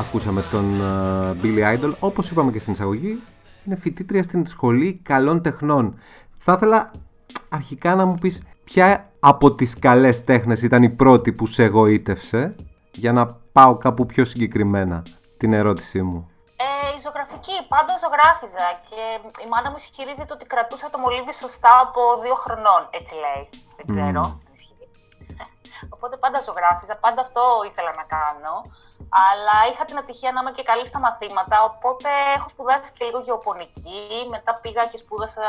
ακούσαμε 0.00 0.42
τον 0.50 0.80
ε, 0.80 1.36
Billy 1.42 1.76
Idol, 1.76 1.92
όπως 2.00 2.30
είπαμε 2.30 2.52
και 2.52 2.58
στην 2.58 2.72
εισαγωγή, 2.72 3.22
είναι 3.64 3.76
φοιτήτρια 3.76 4.22
στην 4.22 4.46
Σχολή 4.46 5.00
Καλών 5.02 5.42
Τεχνών. 5.42 5.98
Θα 6.38 6.52
ήθελα 6.52 6.90
αρχικά 7.48 7.94
να 7.94 8.04
μου 8.04 8.14
πεις 8.14 8.42
ποια 8.64 9.10
από 9.20 9.52
τις 9.52 9.78
καλές 9.78 10.24
τέχνες 10.24 10.62
ήταν 10.62 10.82
η 10.82 10.90
πρώτη 10.90 11.32
που 11.32 11.46
σε 11.46 11.62
εγωίτευσε, 11.62 12.54
για 12.92 13.12
να 13.12 13.26
πάω 13.52 13.76
κάπου 13.76 14.06
πιο 14.06 14.24
συγκεκριμένα 14.24 15.02
την 15.36 15.52
ερώτησή 15.52 16.02
μου. 16.02 16.30
Ε, 16.56 16.96
η 16.96 17.00
ζωγραφική, 17.04 17.56
πάντα 17.68 17.92
ζωγράφιζα 18.02 18.66
και 18.88 19.02
η 19.44 19.48
μάνα 19.50 19.70
μου 19.70 19.76
ισχυρίζεται 19.78 20.32
ότι 20.32 20.44
κρατούσα 20.44 20.90
το 20.90 20.98
μολύβι 20.98 21.34
σωστά 21.34 21.72
από 21.86 22.00
δύο 22.22 22.34
χρονών, 22.34 22.82
έτσι 22.90 23.14
λέει. 23.24 23.42
Δεν 23.76 23.84
ξέρω. 23.86 24.06
αν 24.06 24.12
ισχύει. 24.14 24.51
Οπότε 25.94 26.16
πάντα 26.16 26.38
ζωγράφιζα, 26.46 26.94
πάντα 27.04 27.20
αυτό 27.26 27.42
ήθελα 27.70 27.92
να 28.00 28.04
κάνω. 28.16 28.54
Αλλά 29.28 29.56
είχα 29.70 29.84
την 29.84 29.98
ατυχία 30.02 30.32
να 30.32 30.40
είμαι 30.40 30.52
και 30.56 30.64
καλή 30.70 30.86
στα 30.86 30.98
μαθήματα, 31.06 31.56
οπότε 31.70 32.08
έχω 32.36 32.48
σπουδάσει 32.48 32.90
και 32.96 33.04
λίγο 33.04 33.20
γεωπονική. 33.26 34.00
Μετά 34.34 34.52
πήγα 34.62 34.82
και 34.90 34.98
σπούδασα 35.02 35.46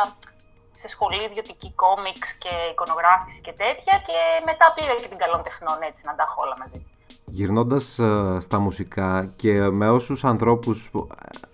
σε 0.81 0.87
σχολή 0.87 1.23
ιδιωτική 1.29 1.69
κόμιξ 1.83 2.19
και 2.43 2.53
εικονογράφηση 2.71 3.41
και 3.41 3.53
τέτοια. 3.63 3.93
Και 4.07 4.17
μετά 4.49 4.65
πήγα 4.75 4.93
και 5.01 5.07
την 5.13 5.19
καλών 5.23 5.41
τεχνών, 5.43 5.77
έτσι, 5.89 6.01
να 6.05 6.15
τα 6.15 6.23
έχω 6.27 6.41
όλα 6.45 6.55
μαζί. 6.61 6.79
Γυρνώντας 7.25 7.99
ε, 7.99 8.37
στα 8.39 8.59
μουσικά 8.59 9.33
και 9.35 9.53
με 9.79 9.89
όσους 9.89 10.23
ανθρώπους 10.23 10.89
που, 10.91 11.07
ε, 11.11 11.52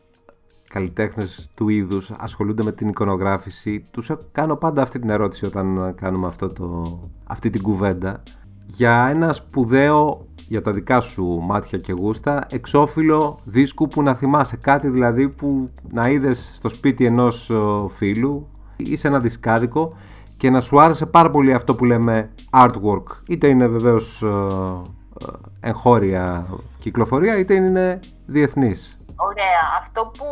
καλλιτέχνες 0.70 1.50
του 1.54 1.70
είδους 1.70 2.12
ασχολούνται 2.18 2.64
με 2.64 2.72
την 2.72 2.88
εικονογράφηση. 2.88 3.84
Τους 3.92 4.10
ε- 4.10 4.18
κάνω 4.32 4.56
πάντα 4.56 4.82
αυτή 4.82 5.00
την 5.00 5.10
ερώτηση 5.10 5.46
όταν 5.46 5.78
ε, 5.78 5.92
κάνουμε 5.92 6.28
αυτό 6.28 6.50
το, 6.50 7.00
αυτή 7.24 7.50
την 7.50 7.62
κουβέντα. 7.62 8.24
Για 8.66 9.08
ένα 9.12 9.34
σπουδαίο 9.34 10.28
για 10.48 10.62
τα 10.62 10.72
δικά 10.72 11.02
σου 11.02 11.24
μάτια 11.26 11.78
και 11.78 11.94
γούστα 11.94 12.46
εξώφυλλο 12.50 13.40
δίσκου 13.44 13.88
που 13.88 14.04
να 14.04 14.14
θυμάσαι 14.14 14.58
κάτι 14.58 14.88
δηλαδή 14.88 15.30
που 15.30 15.70
να 15.92 16.10
είδες 16.10 16.52
στο 16.56 16.70
σπίτι 16.70 17.06
ενός 17.06 17.50
ε, 17.50 17.56
φίλου 17.88 18.48
ή 18.76 18.96
σε 18.96 19.08
ένα 19.08 19.20
δισκάδικο 19.20 19.94
και 20.38 20.50
να 20.50 20.60
σου 20.62 20.82
άρεσε 20.82 21.06
πάρα 21.06 21.30
πολύ 21.30 21.54
αυτό 21.54 21.76
που 21.76 21.86
λέμε 21.86 22.30
artwork. 22.52 23.04
Είτε 23.28 23.48
είναι 23.48 23.68
βεβαίως 23.68 24.24
ε, 24.24 24.28
ε, 24.28 25.70
εγχώρια 25.70 26.48
κυκλοφορία 26.80 27.38
είτε 27.38 27.54
είναι 27.54 28.00
διεθνής 28.26 28.99
Ωραία. 29.28 29.62
Αυτό 29.82 30.02
που 30.18 30.26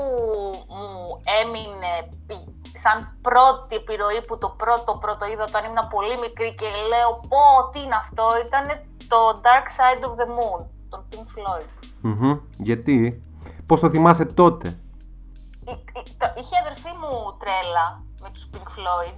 μου 0.78 1.19
έμεινε 1.41 1.91
πι- 2.28 2.56
σαν 2.84 2.97
πρώτη 3.21 3.76
επιρροή 3.76 4.21
που 4.28 4.38
το 4.38 4.50
πρώτο 4.50 4.97
πρώτο 5.04 5.26
είδα 5.26 5.43
όταν 5.43 5.63
ήμουν 5.65 5.88
πολύ 5.95 6.15
μικρή 6.19 6.56
και 6.56 6.65
λέω 6.91 7.10
πω 7.32 7.69
τι 7.71 7.80
είναι 7.84 7.95
αυτό 7.95 8.26
ήταν 8.45 8.65
το 9.12 9.19
Dark 9.45 9.67
Side 9.78 10.04
of 10.08 10.13
the 10.21 10.28
Moon, 10.38 10.62
τον 10.89 11.02
Pink 11.12 11.28
Floyd. 11.36 11.67
Μμμ. 12.02 12.38
Γιατί, 12.58 13.23
πώς 13.65 13.80
το 13.80 13.89
θυμάσαι 13.89 14.26
τότε; 14.26 14.67
Εί- 15.65 15.71
εί- 16.00 16.17
το- 16.17 16.34
Είχε 16.39 16.56
η 16.56 16.62
αδερφή 16.65 16.91
μου 17.02 17.38
τρέλα 17.41 17.86
με 18.21 18.30
τους 18.30 18.50
Pink 18.54 18.67
Floyd 18.76 19.17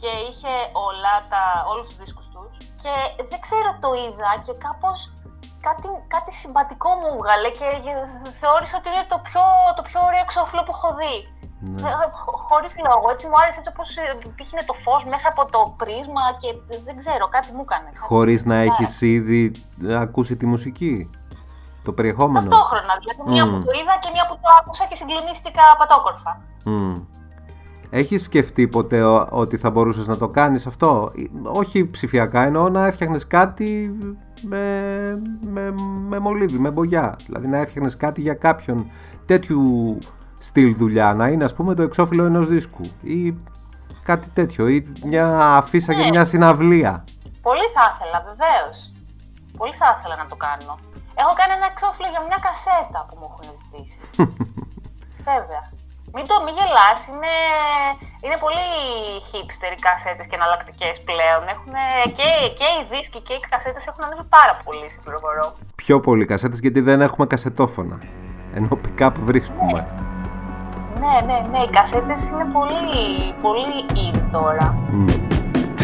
και 0.00 0.06
είχε 0.28 0.52
όλα 0.88 1.14
τα, 1.30 1.42
όλους 1.70 1.86
τους 1.86 1.96
δίσκους 1.96 2.26
τους 2.28 2.56
και 2.82 3.24
δεν 3.30 3.40
ξέρω 3.40 3.70
το 3.80 3.88
είδα 4.02 4.30
και 4.46 4.52
κάπως 4.66 5.12
κάτι, 5.66 5.86
κάτι 6.14 6.30
συμπατικό 6.40 6.90
μου 7.00 7.10
βγάλε 7.20 7.48
και 7.58 7.68
θεώρησα 8.40 8.74
ότι 8.80 8.88
είναι 8.92 9.04
το 9.12 9.18
πιο, 9.28 9.42
το 9.78 9.82
πιο 9.88 9.98
ωραίο 10.08 10.22
εξώφυλλο 10.26 10.62
που 10.66 10.74
έχω 10.76 10.90
δει. 11.00 11.14
Ναι. 11.70 11.88
Ε, 11.90 11.94
χω- 12.22 12.38
Χωρίς 12.48 12.72
λόγο, 12.88 13.06
έτσι 13.14 13.24
μου 13.30 13.36
άρεσε 13.42 13.58
έτσι 13.60 13.70
όπως 13.74 13.88
ε, 13.96 14.02
πήγαινε 14.36 14.62
το 14.70 14.74
φως 14.84 15.02
μέσα 15.12 15.26
από 15.32 15.42
το 15.54 15.60
πρίσμα 15.80 16.24
και 16.40 16.48
δεν 16.86 16.94
ξέρω, 17.00 17.24
κάτι 17.36 17.48
μου 17.56 17.64
έκανε. 17.66 17.88
κάτι- 17.92 18.06
Χωρίς 18.10 18.40
να 18.50 18.56
Ναι. 18.56 18.64
έχεις 18.68 18.92
ήδη 19.16 19.42
ακούσει 20.04 20.34
τη 20.40 20.46
μουσική. 20.52 20.94
Το 21.86 21.92
περιεχόμενο. 21.98 22.48
Ταυτόχρονα, 22.48 22.92
δηλαδή 23.00 23.20
μία 23.32 23.44
Μμμ. 23.46 23.52
που 23.52 23.58
το 23.66 23.72
είδα 23.80 23.94
και 24.02 24.10
μία 24.14 24.24
που 24.28 24.34
το 24.42 24.48
άκουσα 24.58 24.84
και 24.90 24.96
συγκλονίστηκα 25.00 25.62
πατόκορφα. 25.80 26.32
Μμ. 26.64 26.94
Έχεις 27.90 28.22
σκεφτεί 28.22 28.68
ποτέ 28.68 29.02
ο- 29.04 29.26
ότι 29.30 29.56
θα 29.56 29.70
μπορούσες 29.70 30.06
να 30.06 30.16
το 30.16 30.28
κάνεις 30.28 30.66
αυτό; 30.66 31.10
Ή- 31.14 31.30
Όχι 31.42 31.86
ψηφιακά, 31.90 32.42
εννοώ 32.42 32.68
να 32.68 32.86
έφτιαχνες 32.86 33.26
κάτι 33.26 33.96
με, 34.42 34.60
με, 35.52 35.74
με 36.08 36.18
μολύβι, 36.18 36.58
με 36.58 36.70
μπογιά. 36.70 37.16
Δηλαδή 37.26 37.46
να 37.48 37.56
έφτιαχνες 37.58 37.96
κάτι 37.96 38.20
για 38.20 38.34
κάποιον 38.34 38.90
τέτοιου 39.26 39.98
στυλ 40.38 40.76
δουλειά. 40.76 41.14
Να 41.14 41.28
είναι 41.28 41.44
ας 41.44 41.54
πούμε 41.54 41.74
το 41.74 41.82
εξώφυλλο 41.82 42.24
ενός 42.24 42.48
δίσκου. 42.48 42.82
Ή 43.02 43.36
κάτι 44.02 44.28
τέτοιο. 44.28 44.68
Ή 44.68 44.92
μια 45.04 45.38
αφίσα 45.56 45.92
για 45.92 46.04
Ναι. 46.04 46.10
μια 46.10 46.24
συναυλία. 46.24 47.04
Πολύ 47.42 47.66
θα 47.74 47.84
ήθελα, 47.94 48.18
βεβαίως. 48.30 48.92
Πολύ 49.56 49.72
θα 49.80 49.96
ήθελα 49.98 50.16
να 50.22 50.26
το 50.26 50.36
κάνω. 50.36 50.72
Έχω 51.20 51.32
κάνει 51.40 51.52
ένα 51.58 51.66
εξώφυλλο 51.72 52.08
για 52.14 52.22
μια 52.28 52.38
κασέτα 52.46 52.98
που 53.08 53.14
μου 53.20 53.26
έχουν 53.30 53.44
ζητήσει. 53.60 53.98
Βέβαια. 55.30 55.62
Μην 56.18 56.26
το 56.30 56.36
μη 56.44 56.52
γελάς, 56.58 57.00
είναι, 57.10 57.34
είναι 58.24 58.36
πολύ 58.44 58.68
hipster 59.30 59.70
οι 59.76 59.80
κασέτες 59.88 60.26
και 60.28 60.36
εναλλακτικές 60.40 60.94
πλέον. 61.08 61.42
Έχουν, 61.54 61.74
και, 62.18 62.28
και 62.58 62.68
οι 62.76 62.82
δίσκοι 62.90 63.20
και 63.26 63.34
οι 63.38 63.42
κασέτες 63.52 63.84
έχουν 63.90 64.02
ανέβει 64.06 64.26
πάρα 64.36 64.54
πολύ, 64.64 64.86
σε 64.92 64.98
πληροφορώ. 65.04 65.46
Πιο 65.82 65.96
πολύ 66.06 66.24
κασέτες 66.32 66.58
γιατί 66.64 66.80
δεν 66.88 66.98
έχουμε 67.06 67.26
κασετόφωνα. 67.26 67.96
Ενώ 68.56 68.68
pick-up 68.84 69.14
βρίσκουμε. 69.30 69.80
Ναι, 71.02 71.16
ναι, 71.28 71.38
ναι, 71.50 71.58
οι 71.66 71.70
κασέτες 71.78 72.20
είναι 72.28 72.46
πολύ, 72.58 72.94
πολύ 73.46 73.78
in 74.04 74.18
τώρα. 74.36 74.66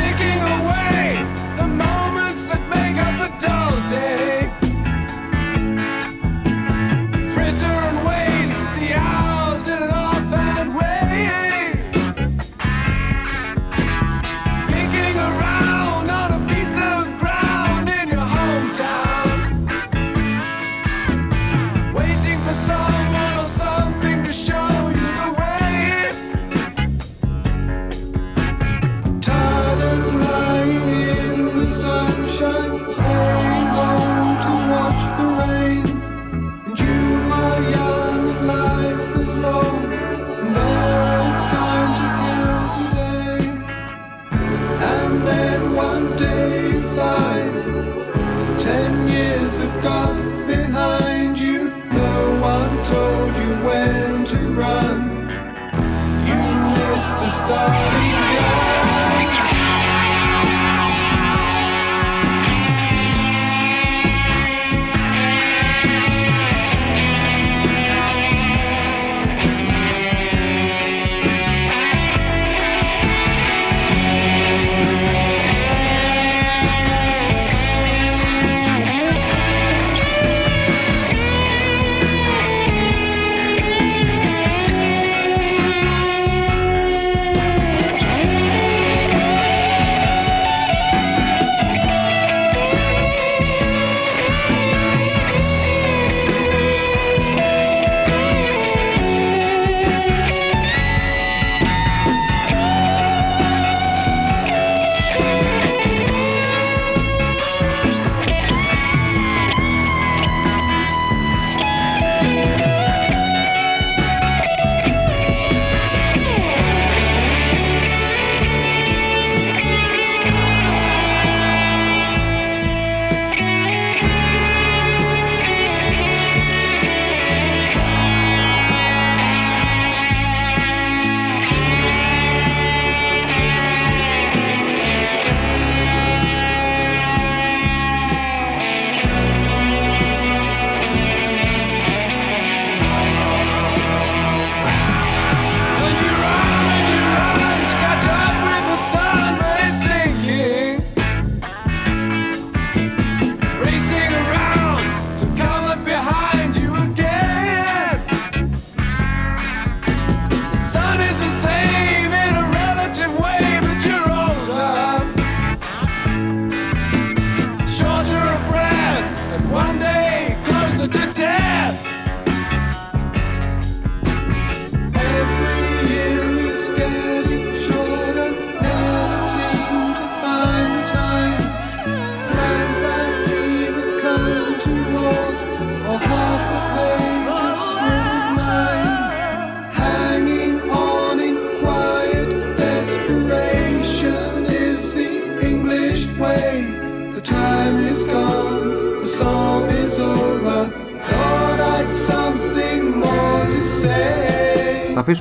Taking 0.01 0.43
away 0.57 1.09
the 1.61 1.69
moments 1.85 2.43
that 2.51 2.63
make 2.75 2.99
up 3.07 3.17
a 3.27 3.31
dull 3.43 3.75
day. 3.93 4.12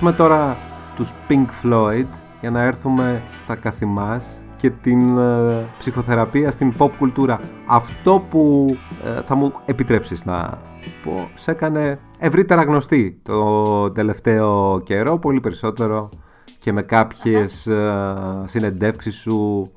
Αφήσουμε 0.01 0.27
τώρα 0.27 0.57
τους 0.95 1.11
Pink 1.29 1.45
Floyd 1.63 2.07
για 2.41 2.51
να 2.51 2.61
έρθουμε 2.61 3.23
στα 3.43 3.55
καθημάς 3.55 4.41
και 4.57 4.69
την 4.69 5.17
ε, 5.17 5.65
ψυχοθεραπεία 5.77 6.51
στην 6.51 6.73
pop 6.77 6.89
κουλτούρα. 6.97 7.39
Αυτό 7.65 8.25
που 8.29 8.75
ε, 9.05 9.21
θα 9.21 9.35
μου 9.35 9.53
επιτρέψεις 9.65 10.25
να 10.25 10.57
πω 11.03 11.29
σε 11.35 11.51
έκανε 11.51 11.99
ευρύτερα 12.19 12.63
γνωστή 12.63 13.19
το 13.23 13.91
τελευταίο 13.91 14.81
καιρό, 14.83 15.17
πολύ 15.17 15.39
περισσότερο 15.39 16.09
και 16.57 16.71
με 16.71 16.81
κάποιες 16.81 17.67
ε, 17.67 18.05
συνεντεύξεις 18.45 19.15
σου 19.15 19.71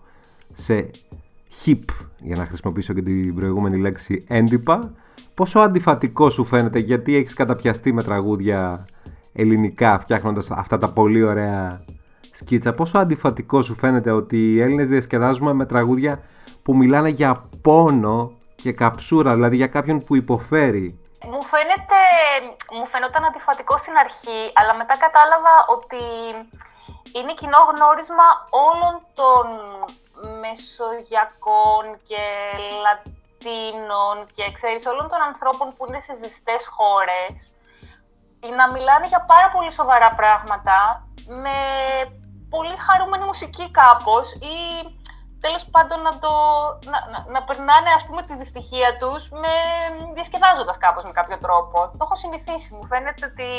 σε 0.52 0.90
hip, 1.64 1.84
για 2.18 2.36
να 2.36 2.46
χρησιμοποιήσω 2.46 2.92
και 2.92 3.02
την 3.02 3.34
προηγούμενη 3.34 3.76
λέξη 3.76 4.24
έντυπα. 4.28 4.92
Πόσο 5.34 5.58
αντιφατικό 5.58 6.30
σου 6.30 6.44
φαίνεται, 6.44 6.78
γιατί 6.78 7.16
έχεις 7.16 7.34
καταπιαστεί 7.34 7.92
με 7.92 8.02
τραγούδια 8.02 8.84
ελληνικά 9.34 9.98
φτιάχνοντας 9.98 10.50
αυτά 10.50 10.78
τα 10.78 10.92
πολύ 10.92 11.22
ωραία 11.22 11.84
σκίτσα. 12.32 12.72
Πόσο 12.74 12.98
αντιφατικό 12.98 13.62
σου 13.62 13.74
φαίνεται 13.74 14.10
ότι 14.10 14.52
οι 14.52 14.60
Έλληνες 14.60 14.86
διασκεδάζουμε 14.88 15.52
με 15.52 15.66
τραγούδια 15.66 16.22
που 16.62 16.76
μιλάνε 16.76 17.08
για 17.08 17.48
πόνο 17.62 18.32
και 18.54 18.72
καψούρα, 18.72 19.34
δηλαδή 19.34 19.56
για 19.56 19.66
κάποιον 19.66 20.04
που 20.04 20.16
υποφέρει; 20.16 20.98
Μου 21.32 21.42
φαίνεται, 21.52 22.00
μου 22.76 22.86
φαινόταν 22.86 23.24
αντιφατικό 23.24 23.78
στην 23.78 23.96
αρχή, 24.04 24.40
αλλά 24.58 24.72
μετά 24.80 24.94
κατάλαβα 25.04 25.54
ότι 25.76 26.02
είναι 27.16 27.34
κοινό 27.40 27.60
γνώρισμα 27.70 28.28
όλων 28.66 28.94
των 29.20 29.44
μεσογειακών 30.42 31.82
και 32.08 32.24
λατίνων 32.84 34.16
και 34.36 34.44
ξέρεις 34.56 34.84
όλων 34.92 35.06
των 35.12 35.20
ανθρώπων 35.30 35.66
που 35.76 35.82
είναι 35.86 36.00
σε 36.06 36.14
ζεστές 36.22 36.62
χώρες 36.76 37.36
να 38.58 38.64
μιλάνε 38.72 39.06
για 39.06 39.24
πάρα 39.32 39.48
πολύ 39.54 39.72
σοβαρά 39.72 40.10
πράγματα 40.20 40.78
με 41.42 41.56
πολύ 42.54 42.76
χαρούμενη 42.86 43.24
μουσική 43.24 43.70
κάπως 43.70 44.26
ή 44.32 44.56
τέλος 45.44 45.64
πάντων 45.72 45.98
να, 46.06 46.12
το, 46.24 46.32
να, 46.92 46.98
να, 47.12 47.18
να 47.34 47.40
περνάνε 47.46 47.90
ας 47.98 48.04
πούμε 48.06 48.20
τη 48.28 48.34
δυστυχία 48.42 48.90
τους 49.00 49.22
με, 49.42 49.54
διασκεδάζοντας 50.16 50.76
κάπως 50.84 51.04
με 51.08 51.12
κάποιο 51.18 51.38
τρόπο. 51.44 51.76
Το 51.98 52.02
έχω 52.06 52.16
συνηθίσει, 52.22 52.68
μου 52.76 52.86
φαίνεται 52.90 53.24
ότι 53.30 53.50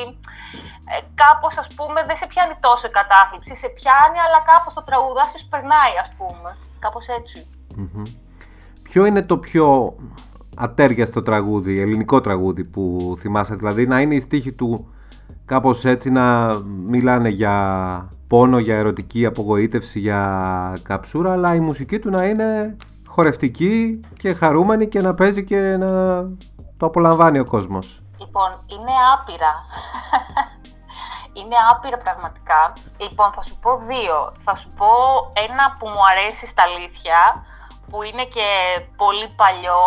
ε, 0.93 0.95
κάπως 1.21 1.53
ας 1.63 1.69
πούμε 1.75 1.99
δεν 2.07 2.17
σε 2.17 2.25
πιάνει 2.31 2.55
τόσο 2.67 2.86
η 2.88 2.93
κατάθλιψη, 2.99 3.53
σε 3.55 3.67
πιάνει 3.77 4.19
αλλά 4.25 4.39
κάπως 4.51 4.73
το 4.73 4.83
τραγουδάς 4.88 5.29
και 5.31 5.38
σου 5.41 5.49
περνάει 5.53 5.95
ας 6.03 6.09
πούμε, 6.17 6.49
κάπως 6.86 7.05
έτσι. 7.19 7.38
Ποιο 8.88 9.05
είναι 9.05 9.23
το 9.31 9.38
πιο 9.38 9.95
ατέριαστο 10.56 11.22
τραγούδι, 11.22 11.80
ελληνικό 11.80 12.22
τραγούδι 12.22 12.66
που 12.66 13.16
θυμάσαι, 13.20 13.56
δηλαδή 13.56 13.88
να 13.88 14.01
είναι 14.01 14.16
η 14.16 14.20
στίχη 14.20 14.51
του 14.51 14.93
κάπως 15.45 15.86
έτσι 15.86 16.10
να 16.10 16.53
μιλάνε 16.64 17.30
για 17.30 18.10
πόνο, 18.28 18.60
για 18.60 18.76
ερωτική 18.76 19.26
απογοήτευση, 19.26 19.99
για 19.99 20.74
καψούρα, 20.84 21.32
αλλά 21.32 21.56
η 21.56 21.60
μουσική 21.60 21.99
του 21.99 22.10
να 22.10 22.26
είναι 22.26 22.76
χορευτική 23.06 23.99
και 24.18 24.34
χαρούμενη 24.34 24.88
και 24.88 25.01
να 25.01 25.14
παίζει 25.14 25.43
και 25.43 25.78
να 25.78 25.88
το 26.78 26.86
απολαμβάνει 26.86 27.39
ο 27.39 27.45
κόσμος. 27.45 28.01
Λοιπόν, 28.20 28.49
είναι 28.66 28.93
άπειρα. 29.14 29.53
είναι 31.38 31.56
άπειρα 31.72 31.97
πραγματικά. 31.97 32.74
Λοιπόν, 32.97 33.32
θα 33.36 33.41
σου 33.41 33.58
πω 33.62 33.78
δύο. 33.78 34.34
Θα 34.43 34.56
σου 34.56 34.70
πω 34.78 34.88
ένα 35.47 35.76
που 35.80 35.88
μου 35.88 36.03
αρέσει 36.12 36.45
στα 36.47 36.64
αλήθεια, 36.64 37.20
που 37.89 38.03
είναι 38.03 38.24
και 38.36 38.47
πολύ 38.95 39.28
παλιό, 39.36 39.84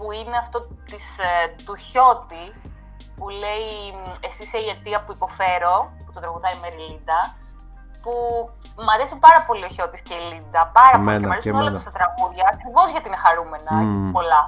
που 0.00 0.12
είναι 0.18 0.36
αυτό 0.44 0.58
της, 0.90 1.06
ε, 1.18 1.54
του 1.64 1.74
Χιώτη, 1.86 2.44
που 3.16 3.28
λέει 3.42 3.70
«Εσύ 4.28 4.42
είσαι 4.42 4.58
η 4.64 4.68
αιτία 4.72 4.98
που 5.04 5.12
υποφέρω», 5.18 5.74
που 6.04 6.12
το 6.14 6.20
τραγουδάει 6.20 6.54
η 6.58 6.60
Μεριλίντα, 6.64 7.20
που 8.02 8.12
μου 8.82 8.90
αρέσει 8.94 9.16
πάρα 9.26 9.40
πολύ 9.48 9.64
ο 9.68 9.70
Χιώτης 9.74 10.02
και 10.06 10.14
η 10.20 10.22
Λίντα, 10.30 10.60
πάρα 10.78 10.96
πολύ 10.98 11.02
Εμένα 11.08 11.20
και 11.20 11.26
μου 11.26 11.32
αρέσουν 11.32 11.44
και 11.52 11.58
όλα 11.60 11.70
εμένα. 11.70 11.76
τους 11.78 11.86
τα 11.88 11.92
τραγούδια, 11.98 12.44
ακριβώς 12.54 12.86
γιατί 12.94 13.06
είναι 13.10 13.20
χαρούμενα, 13.26 13.72
Μμμ. 13.74 13.88
έχει 13.90 14.12
πολλά. 14.18 14.42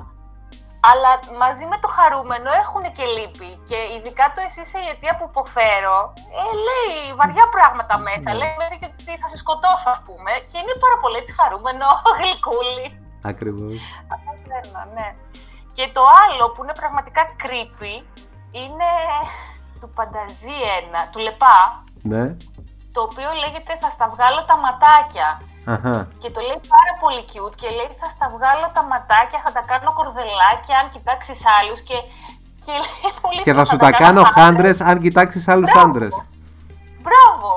Αλλά 0.91 1.11
μαζί 1.45 1.65
με 1.73 1.77
το 1.83 1.89
χαρούμενο 1.97 2.49
έχουν 2.63 2.83
και 2.97 3.05
λύπη. 3.17 3.51
Και 3.69 3.79
ειδικά 3.95 4.25
το 4.35 4.41
εσύ 4.47 4.61
είσαι 4.65 4.79
η 4.85 4.89
αιτία 4.91 5.13
που 5.19 5.25
υποφέρω, 5.33 5.97
ε, 6.41 6.45
λέει 6.67 6.95
βαριά 7.21 7.47
πράγματα 7.57 7.95
μέσα. 8.09 8.29
Ναι. 8.31 8.39
Λέει 8.41 8.53
μέχρι 8.61 8.77
και 8.81 8.89
ότι 8.93 9.13
θα 9.23 9.29
σε 9.33 9.37
σκοτώσω, 9.43 9.89
ας 9.97 10.01
πούμε. 10.07 10.31
Και 10.51 10.57
είναι 10.61 10.75
πάρα 10.85 10.97
πολύ 11.03 11.17
έτσι 11.23 11.33
χαρούμενο, 11.41 11.87
γλυκούλη. 12.19 12.87
Ακριβώς. 13.33 13.77
Αυτό 14.55 14.69
θέλω, 14.79 14.93
ναι. 14.97 15.09
Και 15.77 15.85
το 15.97 16.03
άλλο 16.23 16.45
που 16.53 16.63
είναι 16.63 16.77
πραγματικά 16.83 17.23
creepy 17.43 17.95
είναι 18.61 18.91
του 19.81 19.89
Πανταζή 19.97 20.57
ένα, 20.79 21.01
του 21.11 21.19
Λεπά, 21.27 21.59
Ναι. 22.13 22.25
το 22.95 23.01
οποίο 23.09 23.29
λέγεται 23.43 23.73
Θα 23.83 23.91
στα 23.97 24.07
βγάλω 24.15 24.41
τα 24.51 24.57
ματάκια. 24.65 25.29
Αχα. 25.75 26.09
Και 26.23 26.31
το 26.35 26.41
λέει 26.49 26.61
πάρα 26.75 26.93
πολύ 27.03 27.23
cute 27.33 27.55
και 27.61 27.69
λέει 27.79 27.91
θα 28.01 28.07
στα 28.15 28.27
βγάλω 28.35 28.67
τα 28.77 28.83
ματάκια, 28.91 29.39
θα 29.45 29.51
τα 29.57 29.63
κάνω 29.71 29.91
κορδελάκια 29.99 30.75
αν 30.81 30.87
κοιτάξεις 30.95 31.41
άλλους 31.59 31.81
και, 31.89 31.97
και 32.65 32.73
λέει 32.85 33.13
πολύ 33.25 33.41
Και 33.47 33.53
θα 33.59 33.63
cute, 33.65 33.69
σου 33.71 33.77
τα 33.85 33.91
κάνω 34.03 34.21
άντρες. 34.21 34.35
χάντρες 34.37 34.77
αν 34.91 34.97
κοιτάξεις 35.05 35.49
άλλους 35.53 35.71
Μπράβο. 35.71 35.89
άντρες. 35.89 36.15
Μπράβο! 37.05 37.51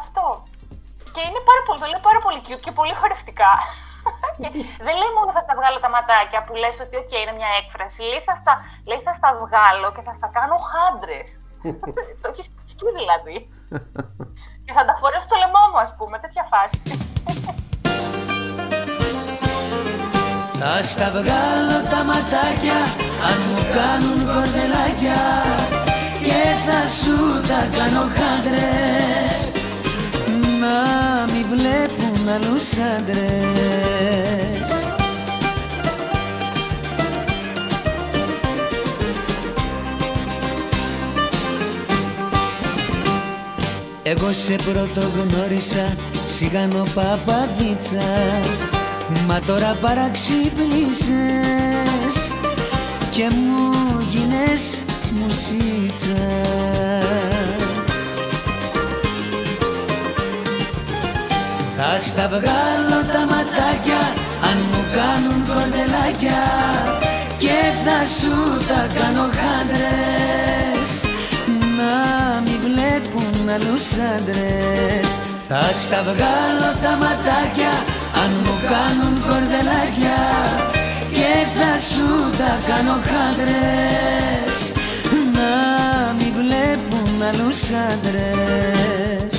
Αυτό. 0.00 0.24
Και 1.14 1.22
είναι 1.28 1.42
πάρα 1.48 1.60
πολύ, 1.66 1.78
το 1.82 1.86
λέει 1.92 2.02
πάρα 2.08 2.20
πολύ 2.24 2.38
cute 2.46 2.62
και 2.64 2.72
πολύ 2.78 2.94
χορευτικά. 3.00 3.50
Και 4.42 4.48
δεν 4.86 4.94
λέει 5.00 5.12
μόνο 5.18 5.30
θα 5.36 5.44
τα 5.48 5.54
βγάλω 5.58 5.78
τα 5.84 5.90
ματάκια 5.96 6.40
που 6.46 6.54
λες 6.62 6.76
ότι 6.84 6.94
οκ 7.02 7.12
είναι 7.20 7.34
μια 7.40 7.50
έκφραση. 7.60 8.00
Λέει 8.10 8.22
θα, 8.28 8.34
στα, 8.40 8.52
λέει 8.90 9.00
θα 9.06 9.12
στα 9.18 9.30
βγάλω 9.42 9.88
και 9.94 10.02
θα 10.06 10.12
στα 10.18 10.28
κάνω 10.36 10.56
χάντρες. 10.70 11.28
το 12.20 12.26
έχεις 12.30 12.46
σκεφτεί 12.48 12.86
δηλαδή. 13.00 13.36
και 14.64 14.72
θα 14.76 14.82
τα 14.88 14.94
φορέσω 15.00 15.26
στο 15.28 15.36
λαιμό 15.42 15.64
μου 15.70 15.80
ας 15.86 15.92
πούμε, 15.96 16.16
τέτοια 16.24 16.44
φάση. 16.52 16.78
Θα 20.60 20.82
στα 20.82 21.08
βγάλω 21.16 21.78
τα 21.92 22.00
ματάκια 22.10 22.80
αν 23.28 23.38
μου 23.48 23.60
κάνουν 23.76 24.18
κορδελάκια 24.28 25.22
και 26.26 26.40
θα 26.66 26.80
σου 26.98 27.16
τα 27.48 27.60
κάνω 27.76 28.02
χάντρες 28.16 29.63
να 30.64 31.32
μη 31.32 31.44
βλέπουν 31.50 32.28
άλλους 32.28 32.72
άντρες. 32.72 34.24
Εγώ 44.06 44.32
σε 44.32 44.54
πρώτο 44.54 45.00
γνώρισα 45.16 45.96
σιγανό 46.24 46.82
παπαδίτσα 46.94 48.04
Μα 49.26 49.40
τώρα 49.46 49.76
παραξύπνησες 49.80 52.34
και 53.10 53.22
μου 53.22 53.70
γίνες 54.10 54.80
μουσίτσα 55.10 56.22
Θα 61.76 61.98
στα 61.98 62.28
βγάλω 62.28 63.00
τα 63.12 63.22
ματάκια 63.30 64.02
αν 64.48 64.58
μου 64.70 64.82
κάνουν 64.98 65.38
κορδελάκια 65.48 66.42
και 67.38 67.58
θα 67.84 67.98
σου 68.18 68.34
τα 68.68 68.80
κάνω 68.98 69.26
χάντρες. 69.38 70.90
Να 71.78 71.94
μη 72.44 72.56
βλέπουν 72.66 73.48
άλλους 73.54 73.86
άντρες. 74.14 75.08
Θα 75.48 75.62
στα 75.82 76.00
βγάλω 76.08 76.70
τα 76.82 76.92
ματάκια 77.02 77.72
αν 78.22 78.30
μου 78.44 78.54
κάνουν 78.72 79.14
κορδελάκια 79.26 80.20
και 81.16 81.30
θα 81.56 81.72
σου 81.90 82.08
τα 82.40 82.52
κάνω 82.68 82.96
χάντρες. 83.10 84.56
Να 85.36 85.52
μη 86.18 86.32
βλέπουν 86.38 87.22
άλλους 87.28 87.60
άντρες 87.90 89.33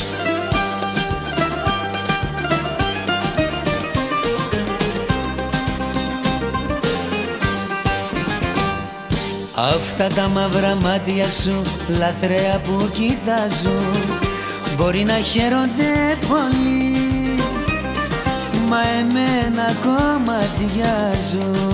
Αυτά 9.74 10.08
τα 10.08 10.28
μαύρα 10.28 10.76
μάτια 10.76 11.26
σου 11.30 11.62
λαθρέα 11.88 12.60
που 12.60 12.90
κοιτάζουν 12.94 14.20
Μπορεί 14.78 15.04
να 15.04 15.14
χαίρονται 15.14 16.18
πολύ. 16.28 16.96
Μα 18.70 18.78
εμένα 19.00 19.64
ακόμα 19.64 20.38
ταιριάζουν 20.58 21.66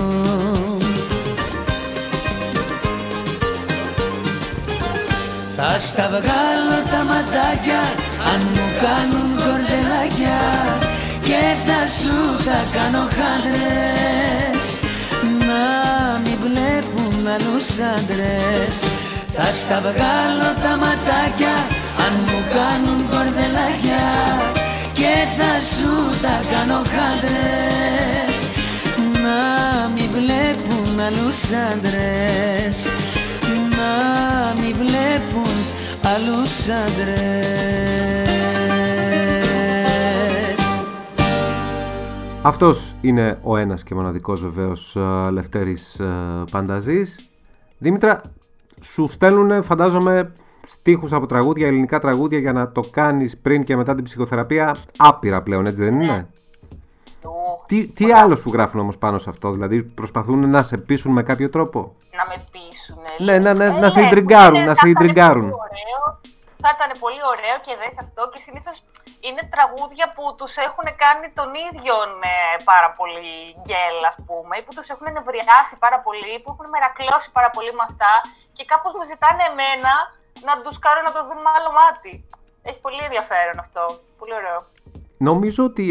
Θα 5.56 5.78
στα 5.78 6.08
βγάλω 6.08 6.78
τα 6.90 7.04
ματάκια 7.04 7.82
αν 8.32 8.40
μου 8.54 8.66
κάνουν 8.82 9.36
κορδελάκια 9.36 10.40
και 11.22 11.40
θα 11.66 11.86
σου 11.86 12.44
τα 12.44 12.64
κάνω 12.72 12.98
χάντρες. 12.98 14.78
Να 15.46 15.81
μη 15.81 15.81
βλέπουν 16.44 17.26
άλλους 17.34 17.68
άντρες. 17.94 18.76
Θα 19.34 19.46
στα 19.60 19.78
βγάλω 19.80 20.50
τα 20.62 20.72
ματάκια 20.82 21.56
αν 22.04 22.14
μου 22.26 22.40
κάνουν 22.56 23.00
κορδελάκια. 23.10 24.04
Και 24.98 25.14
θα 25.38 25.52
σου 25.72 25.92
τα 26.22 26.36
κάνω 26.50 26.80
χάντρες 26.94 28.02
να 29.22 29.88
μη 29.88 30.08
βλέπουν 30.12 31.00
άλλους 31.00 31.40
άντρες. 31.72 32.88
Να 33.70 33.92
μη 34.60 34.72
βλέπουν 34.72 35.56
άλλους 36.02 36.68
άντρες. 36.84 37.42
Αυτός 42.42 42.91
είναι 43.02 43.38
ο 43.42 43.56
ένας 43.56 43.82
και 43.82 43.94
μοναδικός 43.94 44.40
βεβαίως 44.42 44.96
ε, 44.96 45.30
Λευτέρης 45.30 45.98
ε, 46.00 46.44
Πανταζής. 46.50 47.28
Δήμητρα, 47.78 48.20
σου 48.80 49.08
στέλνουν 49.10 49.62
φαντάζομαι 49.62 50.32
στίχους 50.66 51.12
από 51.12 51.26
τραγούδια, 51.26 51.66
ελληνικά 51.66 51.98
τραγούδια 51.98 52.38
για 52.38 52.52
να 52.52 52.72
το 52.72 52.80
κάνεις 52.80 53.36
πριν 53.38 53.64
και 53.64 53.76
μετά 53.76 53.94
την 53.94 54.04
ψυχοθεραπεία 54.04 54.76
άπειρα 54.96 55.42
πλέον, 55.42 55.66
έτσι 55.66 55.82
δεν 55.82 56.00
είναι; 56.00 56.26
Του, 57.20 57.30
Τι, 57.66 57.86
τι 57.86 58.12
άλλο 58.12 58.36
σου 58.36 58.50
γράφουν 58.52 58.80
όμως 58.80 58.98
πάνω 58.98 59.18
σε 59.18 59.30
αυτό, 59.30 59.50
δηλαδή 59.52 59.82
προσπαθούν 59.82 60.50
να 60.50 60.62
σε 60.62 60.76
πείσουν 60.76 61.12
με 61.12 61.22
κάποιο 61.22 61.48
τρόπο; 61.50 61.94
να 62.16 62.24
με 62.28 62.44
πείσουν. 62.52 62.96
Ναι, 63.26 63.38
ναι, 63.38 63.52
ναι, 63.52 63.64
Ε, 63.76 63.80
να 63.80 63.90
σε 63.90 64.00
ναι, 64.00 64.06
ιντριγκάρουν, 64.06 64.54
είναι- 64.58 64.66
να 64.66 64.74
θα 64.74 64.80
σε 64.80 64.88
ήταν 64.88 65.02
ιντριγκάρουν. 65.02 65.42
πολύ 65.50 65.52
ωραίο, 65.68 66.20
Θα 66.64 66.70
ήταν 66.76 66.90
πολύ 67.04 67.22
ωραίο 67.32 67.56
και 67.66 67.72
δεν 67.82 67.90
αυτό 68.04 68.22
και 68.32 68.38
συνήθως 68.46 68.76
είναι 69.26 69.42
τραγούδια 69.54 70.06
που 70.14 70.24
τους 70.38 70.52
έχουν 70.66 70.86
κάνει 71.04 71.26
τον 71.38 71.50
ίδιον 71.66 72.08
ε, 72.32 72.36
πάρα 72.70 72.88
πολύ 72.98 73.36
γκέλ 73.62 73.96
ας 74.10 74.18
πούμε 74.26 74.52
ή 74.58 74.62
που 74.64 74.72
τους 74.76 74.88
έχουν 74.94 75.06
νευριάσει 75.16 75.74
πάρα 75.84 75.98
πολύ, 76.06 76.32
που 76.40 76.48
έχουν 76.52 76.66
μερακλώσει 76.74 77.28
πάρα 77.36 77.50
πολύ 77.56 77.72
με 77.78 77.84
αυτά 77.90 78.12
και 78.56 78.64
κάπως 78.72 78.92
μου 78.96 79.04
ζητάνε 79.12 79.42
εμένα 79.52 79.94
να 80.48 80.52
τους 80.62 80.76
κάνω 80.84 81.00
να 81.08 81.12
το 81.16 81.20
δουν 81.26 81.38
με 81.44 81.50
άλλο 81.56 81.70
μάτι. 81.78 82.12
Έχει 82.68 82.80
πολύ 82.86 83.02
ενδιαφέρον 83.08 83.56
αυτό. 83.64 83.82
Πολύ 84.20 84.34
ωραίο. 84.40 84.58
Νομίζω 85.28 85.60
ότι 85.70 85.86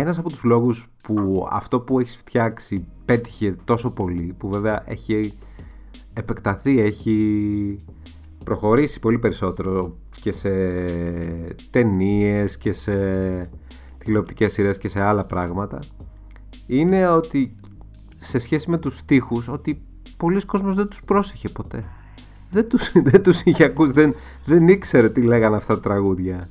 ένας 0.00 0.18
από 0.18 0.28
τους 0.32 0.42
λόγους 0.52 0.76
που 1.02 1.46
αυτό 1.50 1.76
που 1.80 1.92
έχεις 2.00 2.16
φτιάξει 2.16 2.74
πέτυχε 3.04 3.48
τόσο 3.70 3.88
πολύ, 3.90 4.26
που 4.38 4.46
βέβαια 4.48 4.82
έχει 4.86 5.38
επεκταθεί, 6.14 6.80
έχει 6.80 7.16
προχωρήσει 8.44 9.00
πολύ 9.00 9.18
περισσότερο 9.18 9.96
και 10.20 10.32
σε 10.32 10.50
ταινίες 11.70 12.58
και 12.58 12.72
σε 12.72 12.92
τηλεοπτικές 13.98 14.52
σειρές 14.52 14.78
και 14.78 14.88
σε 14.88 15.00
άλλα 15.00 15.24
πράγματα, 15.24 15.78
είναι 16.66 17.08
ότι 17.08 17.54
σε 18.18 18.38
σχέση 18.38 18.70
με 18.70 18.78
τους 18.78 18.96
στίχους, 18.98 19.48
ότι 19.48 19.82
πολλοί 20.16 20.44
κόσμος 20.44 20.74
δεν 20.74 20.88
τους 20.88 21.02
πρόσεχε 21.04 21.48
ποτέ. 21.48 21.84
Δεν 22.50 22.68
τους, 22.68 22.92
δεν 23.10 23.22
τους 23.22 23.42
είχε 23.42 23.64
ακούσει, 23.64 23.92
δεν, 23.92 24.14
δεν 24.44 24.68
ήξερε 24.68 25.08
τι 25.10 25.22
λέγανε 25.22 25.56
αυτά 25.56 25.74
τα 25.74 25.80
τραγούδια. 25.80 26.48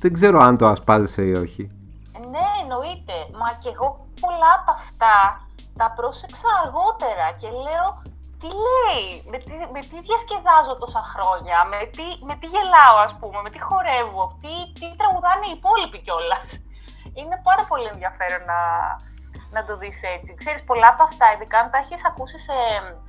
Δεν 0.00 0.12
ξέρω 0.12 0.38
αν 0.38 0.56
το 0.56 0.66
ασπάζεσαι 0.66 1.22
ή 1.22 1.32
όχι. 1.32 1.68
Ναι, 2.30 2.46
εννοείται. 2.62 3.12
Μα 3.38 3.48
και 3.60 3.70
εγώ 3.74 4.06
πολλά 4.20 4.52
από 4.60 4.72
αυτά 4.82 5.14
τα 5.76 5.92
πρόσεξα 5.96 6.48
αργότερα 6.64 7.26
και 7.40 7.48
λέω 7.66 8.11
τι 8.42 8.50
λέει, 8.74 9.08
με 9.30 9.38
τι, 9.44 9.52
με 9.74 9.80
τι 9.88 9.96
διασκεδάζω 10.06 10.74
τόσα 10.82 11.02
χρόνια, 11.12 11.58
με 11.72 11.80
τι, 11.94 12.06
με 12.28 12.34
τι 12.40 12.46
γελάω 12.54 12.96
ας 13.06 13.14
πούμε, 13.18 13.38
με 13.44 13.50
τι 13.52 13.60
χορεύω, 13.68 14.24
τι, 14.40 14.54
τι 14.78 14.86
τραγουδάνε 15.00 15.44
οι 15.48 15.56
υπόλοιποι 15.58 15.98
κιόλας. 16.04 16.48
Είναι 17.18 17.36
πάρα 17.48 17.64
πολύ 17.70 17.88
ενδιαφέρον 17.94 18.42
να, 18.52 18.60
να 19.54 19.60
το 19.66 19.72
δεις 19.80 19.98
έτσι. 20.16 20.30
Ξέρεις, 20.40 20.62
πολλά 20.70 20.88
από 20.94 21.02
αυτά, 21.08 21.26
ειδικά 21.32 21.56
αν 21.62 21.68
τα 21.70 21.78
έχεις 21.82 22.02
ακούσει 22.10 22.38
σε, 22.46 22.58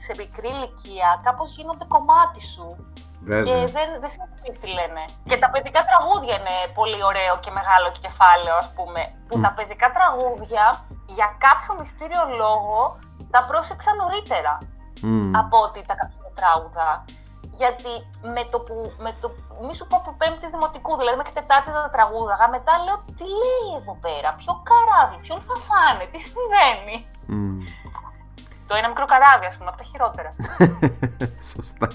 σε 0.05 0.11
μικρή 0.21 0.49
ηλικία, 0.55 1.09
κάπως 1.25 1.49
γίνονται 1.55 1.85
κομμάτι 1.95 2.41
σου. 2.53 2.67
Και 3.27 3.33
Βέβαια. 3.33 3.63
δεν, 3.75 3.87
δεν 4.01 4.09
συνεχίζεις 4.13 4.59
τι 4.61 4.67
λένε. 4.77 5.03
Και 5.29 5.37
τα 5.43 5.49
παιδικά 5.53 5.81
τραγούδια 5.89 6.33
είναι 6.39 6.57
πολύ 6.79 6.99
ωραίο 7.09 7.33
και 7.43 7.51
μεγάλο 7.59 7.89
κεφάλαιο, 8.03 8.55
ας 8.63 8.69
πούμε. 8.75 9.01
Που 9.27 9.35
τα 9.45 9.51
παιδικά 9.57 9.87
τραγούδια, 9.97 10.65
για 11.17 11.27
κάποιο 11.45 11.71
μυστήριο 11.79 12.23
λόγο, 12.41 12.77
τα 13.33 13.41
πρόσεξα 13.49 13.91
νωρίτερα 14.01 14.53
Μμμ. 15.03 15.35
από 15.41 15.57
ότι 15.67 15.79
τα 15.87 15.95
καπνοτράγουδα. 15.99 16.89
Γιατί 17.61 17.93
με 18.35 18.43
το 18.51 18.57
που, 18.65 18.75
με 19.05 19.11
το, 19.21 19.27
μη 19.65 19.73
σου 19.75 19.85
πω 19.89 19.95
από 20.01 20.11
πέμπτη 20.19 20.45
δημοτικού, 20.55 20.91
δηλαδή 20.99 21.17
μέχρι 21.17 21.33
τετάρτη 21.39 21.69
τα 21.71 21.91
τραγούδαγα, 21.95 22.45
μετά 22.55 22.73
λέω 22.85 22.97
τι 23.17 23.25
λέει 23.41 23.67
εδώ 23.79 23.95
πέρα, 24.05 24.29
ποιο 24.39 24.53
καράβι, 24.69 25.17
ποιον 25.23 25.39
θα 25.47 25.55
φάνε, 25.67 26.03
τι 26.11 26.19
συμβαίνει; 26.27 26.95
Μμμ. 27.33 27.59
Το 28.67 28.73
ένα 28.79 28.87
μικρό 28.91 29.05
καράβι, 29.13 29.45
ας 29.51 29.55
πούμε, 29.57 29.69
από 29.71 29.79
τα 29.81 29.87
χειρότερα. 29.91 30.29
Σωστά. 31.53 31.89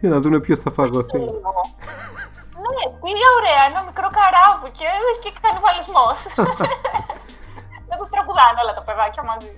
Για 0.00 0.10
να 0.14 0.18
δούμε 0.22 0.38
ποιος 0.44 0.58
θα 0.64 0.70
φαγωθεί. 0.78 1.18
Λίγο. 1.18 1.52
ναι, 2.74 2.84
τι 3.02 3.12
ωραία, 3.36 3.62
ένα 3.70 3.80
μικρό 3.88 4.08
καράβι 4.18 4.68
και 4.78 4.86
έχει 5.10 5.20
και 5.24 5.32
κανιβαλισμός. 5.44 6.18
Δεν 7.88 7.96
το 8.00 8.06
τραγουδάνε 8.12 8.58
όλα 8.62 8.74
τα 8.78 8.82
παιδάκια 8.86 9.22
μαζί. 9.30 9.52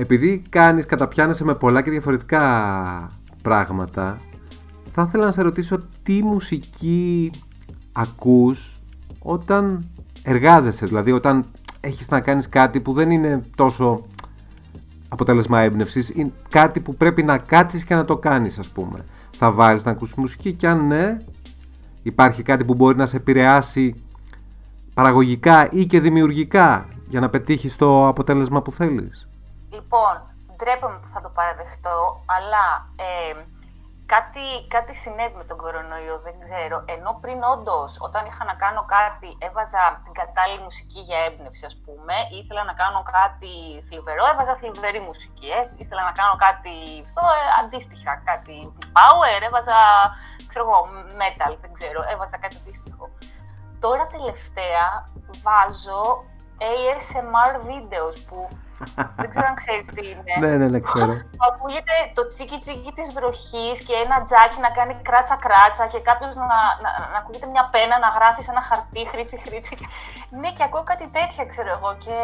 Επειδή 0.00 0.42
κάνεις, 0.48 0.86
καταπιάνεσαι 0.86 1.44
με 1.44 1.54
πολλά 1.54 1.82
και 1.82 1.90
διαφορετικά 1.90 3.06
πράγματα, 3.42 4.20
θα 4.92 5.04
ήθελα 5.08 5.24
να 5.24 5.32
σε 5.32 5.42
ρωτήσω 5.42 5.82
τι 6.02 6.22
μουσική 6.22 7.30
ακούς 7.92 8.80
όταν 9.18 9.86
εργάζεσαι, 10.22 10.86
δηλαδή 10.86 11.12
όταν 11.12 11.44
έχεις 11.80 12.08
να 12.08 12.20
κάνεις 12.20 12.48
κάτι 12.48 12.80
που 12.80 12.92
δεν 12.92 13.10
είναι 13.10 13.42
τόσο 13.56 14.02
αποτέλεσμα 15.08 15.60
έμπνευσης, 15.60 16.10
είναι 16.14 16.32
κάτι 16.48 16.80
που 16.80 16.94
πρέπει 16.94 17.22
να 17.22 17.38
κάτσεις 17.38 17.84
και 17.84 17.94
να 17.94 18.04
το 18.04 18.16
κάνεις 18.16 18.58
ας 18.58 18.68
πούμε. 18.68 18.98
Θα 19.36 19.52
βάλεις 19.52 19.84
να 19.84 19.90
ακούσεις 19.90 20.14
μουσική 20.14 20.52
και 20.52 20.68
αν 20.68 20.86
ναι, 20.86 21.18
υπάρχει 22.02 22.42
κάτι 22.42 22.64
που 22.64 22.74
μπορεί 22.74 22.96
να 22.96 23.06
σε 23.06 23.16
επηρεάσει 23.16 23.94
παραγωγικά 24.94 25.68
ή 25.70 25.86
και 25.86 26.00
δημιουργικά 26.00 26.88
για 27.08 27.20
να 27.20 27.28
πετύχεις 27.28 27.76
το 27.76 28.06
αποτέλεσμα 28.08 28.62
που 28.62 28.72
θέλεις; 28.72 29.29
Λοιπόν, 29.80 30.14
ντρέπομαι 30.56 30.98
που 31.02 31.08
θα 31.14 31.20
το 31.20 31.30
παραδεχτώ, 31.38 31.98
αλλά 32.36 32.64
ε, 33.06 33.32
κάτι, 34.14 34.46
κάτι 34.76 34.92
συνέβη 35.02 35.36
με 35.40 35.46
τον 35.50 35.58
κορονοϊό, 35.62 36.16
δεν 36.26 36.36
ξέρω. 36.44 36.76
Ενώ 36.94 37.10
πριν 37.22 37.38
όντως, 37.54 37.90
όταν 38.06 38.22
είχα 38.28 38.44
να 38.50 38.56
κάνω 38.64 38.82
κάτι, 38.98 39.28
έβαζα 39.46 39.82
την 40.04 40.12
κατάλληλη 40.20 40.62
μουσική 40.66 41.00
για 41.08 41.18
έμπνευση, 41.26 41.64
ας 41.70 41.76
πούμε, 41.84 42.14
ή 42.32 42.36
ήθελα 42.42 42.62
να 42.70 42.74
κάνω 42.82 43.00
κάτι 43.18 43.52
θλιβερό, 43.86 44.24
έβαζα 44.32 44.54
θλιβερή 44.60 45.00
μουσική. 45.08 45.48
Ε. 45.58 45.60
Ήθελα 45.82 46.02
να 46.10 46.14
κάνω 46.20 46.34
κάτι 46.46 46.74
αυτό, 47.06 47.22
ε, 47.38 47.42
αντίστοιχα, 47.60 48.12
κάτι 48.30 48.56
power, 48.96 49.40
έβαζα, 49.48 49.78
ξέρω 50.48 50.62
εγώ, 50.66 50.78
metal, 51.20 51.52
δεν 51.62 51.72
ξέρω, 51.78 52.00
έβαζα 52.12 52.36
κάτι 52.42 52.56
αντίστοιχο. 52.60 53.04
Τώρα 53.84 54.04
τελευταία 54.16 54.86
βάζω 55.44 56.02
ASMR 56.72 57.54
videos 57.68 58.16
που 58.28 58.38
δεν 59.20 59.28
ξέρω 59.32 59.46
αν 59.52 59.56
ξέρεις 59.62 59.84
τι 59.94 60.02
είναι. 60.10 60.32
Ναι, 60.42 60.52
ναι, 60.60 60.68
ναι, 60.72 60.80
ξέρω. 60.88 61.12
Που 61.38 61.44
ακούγεται 61.52 61.94
το 62.16 62.22
τσίκι 62.30 62.58
τσίκι 62.64 62.90
της 62.98 63.08
βροχής 63.16 63.76
και 63.86 63.94
ένα 64.04 64.16
τζάκι 64.26 64.58
να 64.66 64.70
κάνει 64.78 64.94
κράτσα 65.08 65.36
κράτσα 65.46 65.84
και 65.92 66.00
κάποιος 66.08 66.34
να, 66.42 66.60
να, 66.84 66.90
να 67.12 67.18
ακούγεται 67.22 67.48
μια 67.54 67.64
πένα 67.72 67.94
να 68.04 68.10
γράφει 68.16 68.42
σε 68.46 68.50
ένα 68.54 68.62
χαρτί 68.68 69.02
χρήτσι 69.12 69.36
χρήτσι. 69.44 69.74
Ναι 70.40 70.50
και 70.56 70.64
ακούω 70.66 70.84
κάτι 70.92 71.06
τέτοια 71.16 71.44
ξέρω 71.52 71.70
εγώ 71.76 71.90
και 72.04 72.16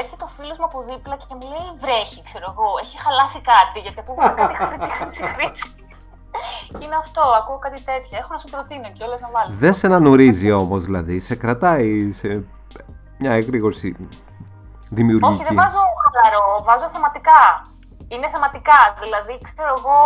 έρχεται 0.00 0.24
ο 0.28 0.30
φίλος 0.36 0.56
μου 0.58 0.66
από 0.70 0.78
δίπλα 0.88 1.14
και 1.22 1.34
μου 1.38 1.46
λέει 1.52 1.68
βρέχει 1.82 2.20
ξέρω 2.28 2.46
εγώ, 2.52 2.68
έχει 2.82 2.96
χαλάσει 3.04 3.40
κάτι 3.52 3.78
γιατί 3.84 3.98
ακούω 4.02 4.18
κάτι 4.40 4.56
χρήτσι 4.66 4.90
χρήτσι 4.98 5.22
χρήτσι. 5.34 5.66
Και 6.76 6.84
είναι 6.86 6.98
αυτό, 7.04 7.22
ακούω 7.40 7.58
κάτι 7.66 7.80
τέτοια. 7.90 8.16
Έχω 8.20 8.30
να 8.32 8.38
σου 8.38 8.48
προτείνω 8.54 8.88
και 8.96 9.02
όλες 9.06 9.20
να 9.20 9.28
βάλεις. 9.34 9.56
Δεν 9.56 9.74
σε 9.74 9.86
ανανουρίζει 9.86 10.50
όμως 10.62 10.84
δηλαδή, 10.84 11.20
σε 11.20 11.34
κρατάει 11.42 12.12
σε 12.20 12.28
μια 13.18 13.32
εγρήγορση 13.32 13.96
δημιουργική. 14.98 15.32
Όχι, 15.32 15.42
δεν 15.48 15.56
βάζω 15.62 15.82
χαλαρό, 16.02 16.46
βάζω 16.68 16.86
θεματικά. 16.94 17.42
Είναι 18.12 18.28
θεματικά, 18.34 18.80
δηλαδή 19.02 19.34
ξέρω 19.48 19.72
εγώ, 19.78 19.98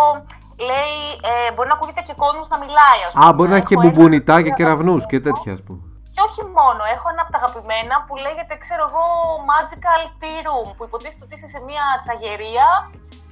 λέει, 0.68 0.94
ε, 1.30 1.52
μπορεί 1.52 1.68
να 1.72 1.76
ακούγεται 1.78 2.02
και 2.08 2.14
κόσμος 2.24 2.46
να 2.52 2.58
μιλάει, 2.64 3.00
ας 3.06 3.12
πούμε. 3.12 3.24
Α, 3.26 3.32
μπορεί 3.34 3.48
να 3.52 3.56
έχει 3.60 3.68
και 3.70 3.76
Έχω 3.76 3.82
ένα- 3.86 3.92
μπουμπονιτά 3.92 4.36
και 4.44 4.52
κεραυνούς 4.58 5.02
και 5.10 5.18
τέτοια 5.26 5.52
ας 5.56 5.62
πούμε. 5.66 5.80
Και 6.14 6.22
όχι 6.28 6.42
μόνο, 6.58 6.82
έχω 6.94 7.06
ένα 7.12 7.20
από 7.24 7.32
τα 7.34 7.38
αγαπημένα 7.42 7.94
που 8.06 8.14
λέγεται, 8.26 8.54
ξέρω 8.64 8.82
εγώ, 8.88 9.04
Magical 9.50 10.02
Tea 10.20 10.38
Room, 10.48 10.68
που 10.76 10.82
υποτίθεται 10.88 11.24
ότι 11.26 11.34
είσαι 11.36 11.48
σε 11.54 11.60
μια 11.68 11.84
τσαγερία 12.02 12.68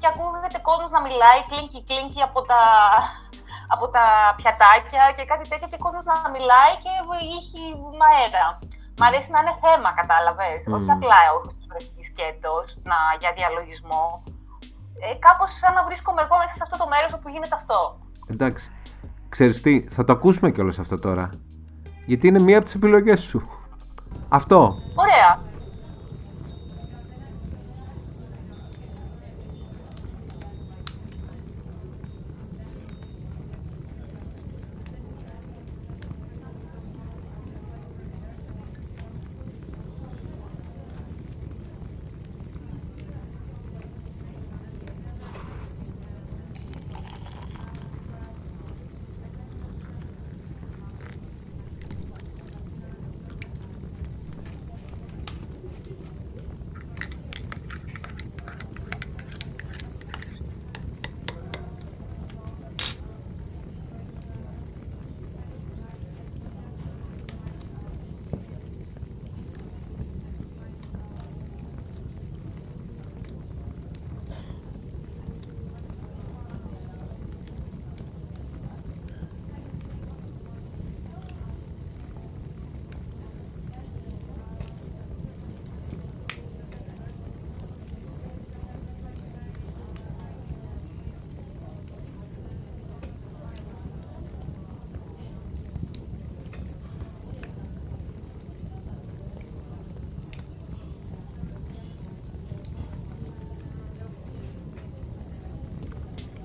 και 0.01 0.07
ακούγεται 0.13 0.59
κόσμος 0.69 0.91
να 0.97 1.01
μιλάει, 1.07 1.39
κλίνκι 1.51 1.79
κλίνκι 1.89 2.21
από 2.29 2.41
τα, 2.51 2.63
από 3.75 3.87
τα 3.95 4.05
πιατάκια 4.39 5.05
και 5.17 5.25
κάτι 5.31 5.45
τέτοιο 5.51 5.69
και 5.73 5.81
κόσμος 5.85 6.05
να 6.11 6.17
μιλάει 6.37 6.73
και 6.83 6.93
ήχει 7.39 7.65
αέρα. 8.09 8.47
Μ' 8.99 9.05
αρέσει 9.09 9.29
να 9.35 9.39
είναι 9.41 9.55
θέμα, 9.65 9.91
κατάλαβες. 10.01 10.61
Όχι 10.77 10.91
απλά 10.97 11.21
ο 11.37 11.39
σκέτος 12.09 12.67
να, 12.91 12.97
για 13.21 13.31
διαλογισμό. 13.39 14.05
Ε, 15.05 15.15
κάπως 15.27 15.51
σαν 15.61 15.73
να 15.75 15.83
βρίσκομαι 15.89 16.21
εγώ 16.27 16.37
μέσα 16.41 16.55
σε 16.59 16.65
αυτό 16.67 16.77
το 16.83 16.87
μέρος 16.93 17.13
όπου 17.17 17.29
γίνεται 17.29 17.57
αυτό. 17.61 17.79
Εντάξει. 18.33 18.65
Ξέρεις 19.29 19.61
τι, 19.61 19.75
θα 19.97 20.05
το 20.05 20.13
ακούσουμε 20.13 20.51
κιόλας 20.51 20.79
αυτό 20.79 20.97
τώρα. 21.07 21.31
Γιατί 22.07 22.27
είναι 22.27 22.41
μία 22.41 22.57
από 22.57 22.65
τις 22.65 22.75
επιλογές 22.75 23.21
σου. 23.21 23.41
Αυτό. 24.29 24.75
Ωραία. 24.95 25.31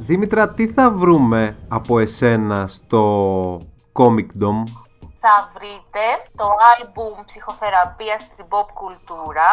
Δήμητρα, 0.09 0.49
τι 0.49 0.67
θα 0.67 0.91
βρούμε 0.91 1.57
από 1.69 1.99
εσένα 1.99 2.67
στο 2.67 3.03
Comicdom. 3.99 4.59
θα 5.23 5.35
βρείτε 5.53 6.05
το 6.35 6.47
άλμπουμ 6.69 7.13
ψυχοθεραπείας 7.25 8.21
στην 8.21 8.45
pop 8.51 8.67
κουλτούρα 8.79 9.51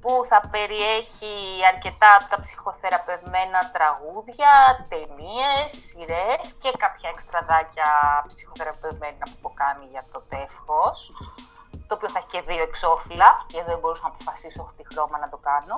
που 0.00 0.12
θα 0.30 0.40
περιέχει 0.50 1.34
αρκετά 1.72 2.10
από 2.18 2.26
τα 2.32 2.38
ψυχοθεραπευμένα 2.44 3.60
τραγούδια, 3.76 4.52
ταινίες, 4.92 5.68
σειρές 5.86 6.42
και 6.62 6.70
κάποια 6.84 7.08
εξτραδάκια 7.14 7.90
ψυχοθεραπευμένα 8.30 9.24
που 9.30 9.36
έχω 9.40 9.52
κάνει 9.62 9.84
για 9.94 10.04
το 10.12 10.20
τεύχος 10.32 10.98
το 11.86 11.94
οποίο 11.96 12.08
θα 12.12 12.18
έχει 12.18 12.30
και 12.34 12.42
δύο 12.50 12.62
εξώφυλλα 12.70 13.30
γιατί 13.50 13.66
δεν 13.70 13.78
μπορούσα 13.78 14.02
να 14.06 14.12
αποφασίσω 14.14 14.62
τι 14.76 14.82
χρώμα 14.90 15.16
να 15.24 15.28
το 15.34 15.38
κάνω 15.48 15.76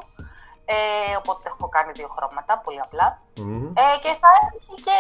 ε, 0.72 0.76
οπότε 1.20 1.44
έχω 1.52 1.66
κάνει 1.76 1.90
δύο 1.98 2.08
χρώματα, 2.16 2.52
πολύ 2.64 2.80
απλά. 2.86 3.08
Ε, 3.82 3.84
και 4.02 4.12
θα 4.22 4.30
έχει 4.54 4.74
και, 4.86 4.98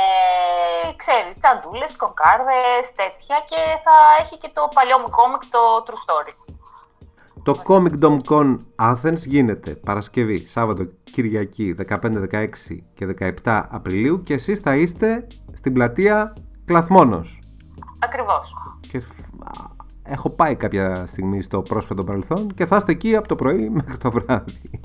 ξέρεις, 1.02 1.32
τσαντούλες, 1.40 1.92
κονκάρδες, 2.02 2.84
τέτοια 3.00 3.36
και 3.50 3.60
θα 3.86 3.96
έχει 4.22 4.36
και 4.42 4.50
το 4.56 4.62
παλιό 4.76 4.96
μου 5.02 5.10
κόμικ, 5.18 5.42
το 5.56 5.62
True 5.86 6.00
Story. 6.04 6.32
Το 7.42 7.52
Comicdom 7.68 8.16
Con 8.30 8.48
Athens 8.90 9.22
γίνεται 9.34 9.70
Παρασκευή, 9.74 10.38
Σάββατο, 10.46 10.82
Κυριακή 11.14 11.74
15, 11.88 12.18
16 12.30 12.48
και 12.94 13.06
17 13.44 13.62
Απριλίου 13.70 14.20
και 14.20 14.34
εσείς 14.34 14.58
θα 14.58 14.76
είστε 14.76 15.26
στην 15.52 15.72
πλατεία 15.72 16.32
Κλαθμόνος. 16.64 17.40
Ακριβώς. 17.98 18.54
Και 18.90 19.00
φ- 19.00 19.42
α, 19.44 19.64
έχω 20.02 20.30
πάει 20.30 20.56
κάποια 20.56 21.06
στιγμή 21.06 21.42
στο 21.42 21.62
πρόσφατο 21.62 22.04
παρελθόν 22.04 22.54
και 22.54 22.66
θα 22.66 22.76
είστε 22.76 22.92
εκεί 22.92 23.16
από 23.16 23.28
το 23.28 23.34
πρωί 23.34 23.68
μέχρι 23.78 23.98
το 23.98 24.10
βράδυ. 24.10 24.80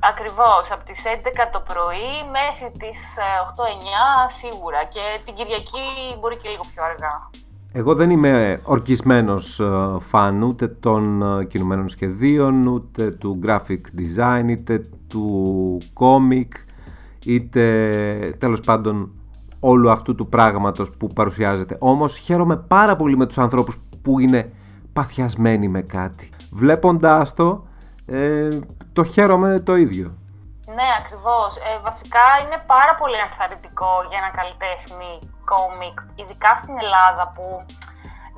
Ακριβώς, 0.00 0.70
από 0.70 0.84
τις 0.84 1.02
11 1.04 1.48
το 1.52 1.62
πρωί 1.70 2.12
μέχρι 2.36 2.70
τις 2.78 3.00
ε, 3.16 3.28
8-9 4.28 4.32
σίγουρα 4.40 4.84
και 4.84 5.00
την 5.24 5.34
Κυριακή 5.34 5.88
μπορεί 6.20 6.36
και 6.36 6.48
λίγο 6.48 6.64
πιο 6.74 6.82
αργά. 6.84 7.30
Εγώ 7.72 7.94
δεν 7.94 8.10
είμαι 8.10 8.60
ορκισμένος 8.64 9.60
ε, 9.60 9.96
φαν 9.98 10.42
ούτε 10.42 10.68
των 10.68 11.22
ε, 11.40 11.44
κινουμένων 11.44 11.88
σχεδίων, 11.88 12.66
ούτε 12.66 13.10
του 13.10 13.38
graphic 13.44 13.80
design, 13.98 14.44
είτε 14.48 14.90
του 15.08 15.78
comic, 15.94 16.48
είτε 17.24 18.36
τέλος 18.38 18.60
πάντων 18.60 19.10
όλου 19.60 19.90
αυτού 19.90 20.14
του 20.14 20.28
πράγματος 20.28 20.90
που 20.90 21.06
παρουσιάζεται. 21.06 21.76
Όμως 21.80 22.16
χαίρομαι 22.16 22.56
πάρα 22.56 22.96
πολύ 22.96 23.16
με 23.16 23.26
τους 23.26 23.38
ανθρώπους 23.38 23.76
που 24.02 24.18
είναι 24.18 24.52
παθιασμένοι 24.92 25.68
με 25.68 25.82
κάτι. 25.82 26.30
Βλέποντάς 26.50 27.34
το, 27.34 27.66
ε, 28.06 28.48
το 28.92 29.04
χαίρομαι 29.04 29.60
το 29.60 29.74
ίδιο. 29.76 30.08
Ναι, 30.76 30.88
ακριβώς. 31.00 31.56
Ε, 31.56 31.78
βασικά 31.88 32.26
είναι 32.42 32.58
πάρα 32.74 32.94
πολύ 33.00 33.18
ενθαρρυντικό 33.26 33.92
για 34.08 34.18
ένα 34.22 34.30
καλλιτέχνη 34.38 35.12
κόμικ, 35.52 35.96
ειδικά 36.20 36.50
στην 36.60 36.74
Ελλάδα 36.84 37.24
που 37.34 37.46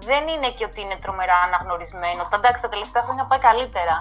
δεν 0.09 0.23
είναι 0.33 0.49
και 0.57 0.65
ότι 0.69 0.81
είναι 0.85 0.97
τρομερά 1.03 1.39
αναγνωρισμένο. 1.47 2.23
Τα 2.31 2.37
εντάξει, 2.41 2.61
τα 2.67 2.71
τελευταία 2.75 3.03
χρόνια 3.07 3.25
πάει 3.31 3.43
καλύτερα. 3.51 3.97